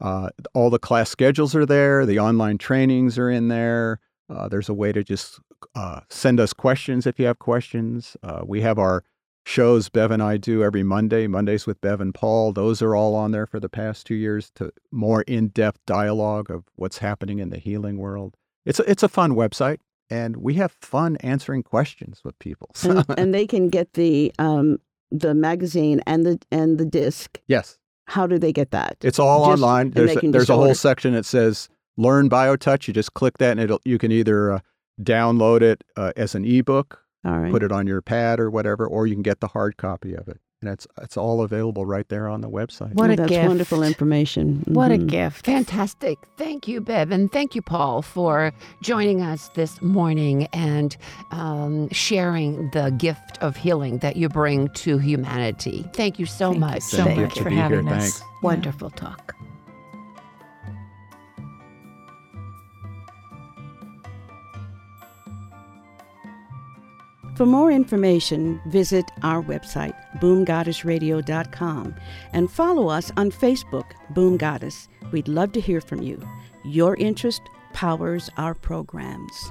Uh, 0.00 0.30
all 0.52 0.68
the 0.68 0.78
class 0.78 1.08
schedules 1.08 1.54
are 1.54 1.64
there. 1.64 2.04
The 2.04 2.18
online 2.18 2.58
trainings 2.58 3.18
are 3.18 3.30
in 3.30 3.48
there. 3.48 4.00
Uh, 4.28 4.48
there's 4.48 4.68
a 4.68 4.74
way 4.74 4.92
to 4.92 5.04
just 5.04 5.40
uh, 5.74 6.00
send 6.10 6.40
us 6.40 6.52
questions 6.52 7.06
if 7.06 7.18
you 7.18 7.26
have 7.26 7.38
questions. 7.38 8.16
Uh, 8.22 8.42
we 8.44 8.62
have 8.62 8.78
our 8.78 9.04
shows 9.44 9.88
Bev 9.88 10.10
and 10.10 10.22
I 10.22 10.36
do 10.36 10.62
every 10.62 10.82
Monday, 10.82 11.26
Mondays 11.26 11.66
with 11.66 11.80
Bev 11.80 12.00
and 12.00 12.14
Paul. 12.14 12.52
Those 12.52 12.82
are 12.82 12.94
all 12.94 13.14
on 13.14 13.32
there 13.32 13.46
for 13.46 13.60
the 13.60 13.68
past 13.68 14.06
two 14.06 14.14
years 14.14 14.50
to 14.56 14.72
more 14.90 15.22
in-depth 15.22 15.80
dialogue 15.86 16.50
of 16.50 16.64
what's 16.76 16.98
happening 16.98 17.38
in 17.38 17.50
the 17.50 17.58
healing 17.58 17.96
world. 17.96 18.36
It's 18.64 18.78
a, 18.78 18.90
it's 18.90 19.02
a 19.02 19.08
fun 19.08 19.32
website, 19.32 19.78
and 20.12 20.36
we 20.36 20.54
have 20.54 20.72
fun 20.72 21.16
answering 21.20 21.62
questions 21.62 22.20
with 22.22 22.38
people. 22.38 22.70
And, 22.84 23.04
and 23.18 23.34
they 23.34 23.46
can 23.46 23.68
get 23.68 23.94
the 23.94 24.32
um, 24.38 24.78
the 25.10 25.34
magazine 25.34 26.02
and 26.06 26.26
the 26.26 26.38
and 26.50 26.78
the 26.78 26.84
disc. 26.84 27.40
yes, 27.46 27.78
How 28.06 28.26
do 28.26 28.38
they 28.38 28.52
get 28.52 28.70
that? 28.72 28.96
It's 29.00 29.18
all 29.18 29.46
Just- 29.46 29.62
online. 29.62 29.90
There's 29.90 30.16
a, 30.16 30.20
there's 30.30 30.50
a 30.50 30.56
whole 30.56 30.74
section 30.74 31.14
that 31.14 31.24
says 31.24 31.68
"Learn 31.96 32.28
BioTouch." 32.28 32.86
You 32.86 32.94
just 32.94 33.14
click 33.14 33.38
that, 33.38 33.52
and 33.52 33.60
it'll 33.60 33.80
you 33.84 33.98
can 33.98 34.12
either 34.12 34.52
uh, 34.52 34.60
download 35.00 35.62
it 35.62 35.84
uh, 35.96 36.12
as 36.16 36.34
an 36.34 36.44
ebook, 36.44 37.00
right. 37.24 37.50
put 37.50 37.62
it 37.62 37.72
on 37.72 37.86
your 37.86 38.02
pad 38.02 38.38
or 38.38 38.50
whatever, 38.50 38.86
or 38.86 39.06
you 39.06 39.14
can 39.14 39.22
get 39.22 39.40
the 39.40 39.48
hard 39.48 39.76
copy 39.76 40.14
of 40.14 40.28
it. 40.28 40.40
And 40.62 40.70
it's 40.70 40.86
it's 41.02 41.16
all 41.16 41.42
available 41.42 41.84
right 41.84 42.08
there 42.08 42.28
on 42.28 42.40
the 42.40 42.48
website. 42.48 42.94
What 42.94 43.10
Oh, 43.10 43.12
a 43.12 43.16
that's 43.16 43.28
gift. 43.28 43.48
wonderful 43.48 43.82
information. 43.82 44.62
What 44.68 44.90
a 44.92 44.96
Mhm. 44.96 45.08
gift. 45.08 45.44
Fantastic. 45.44 46.18
Thank 46.38 46.66
you, 46.68 46.80
Bev. 46.80 47.10
And 47.10 47.30
thank 47.30 47.54
you, 47.54 47.62
Paul, 47.62 48.00
for 48.02 48.52
joining 48.80 49.20
us 49.20 49.50
this 49.54 49.82
morning 49.82 50.46
and 50.52 50.96
um, 51.32 51.88
sharing 51.90 52.70
the 52.72 52.90
gift 52.96 53.38
of 53.42 53.56
healing 53.56 53.98
that 53.98 54.16
you 54.16 54.28
bring 54.28 54.68
to 54.68 54.98
humanity. 54.98 55.84
Thank 55.92 56.18
you 56.18 56.26
so 56.26 56.46
Thank 56.52 56.54
you 56.54 56.60
much. 56.60 56.82
so 56.82 57.04
Thank 57.04 57.16
you 57.18 57.24
much 57.24 57.34
to 57.34 57.42
for 57.42 57.48
be 57.50 57.54
here. 57.56 57.62
having 57.64 57.88
us. 57.88 58.00
Thanks. 58.02 58.20
Yeah. 58.20 58.26
Wonderful 58.42 58.90
talk. 58.90 59.34
For 67.42 67.46
more 67.46 67.72
information, 67.72 68.60
visit 68.66 69.10
our 69.24 69.42
website, 69.42 69.96
boomgoddessradio.com, 70.20 71.94
and 72.32 72.48
follow 72.48 72.88
us 72.88 73.10
on 73.16 73.32
Facebook, 73.32 73.90
Boom 74.10 74.36
Goddess. 74.36 74.88
We'd 75.10 75.26
love 75.26 75.50
to 75.54 75.60
hear 75.60 75.80
from 75.80 76.02
you. 76.02 76.24
Your 76.64 76.94
interest 76.98 77.42
powers 77.72 78.30
our 78.36 78.54
programs. 78.54 79.50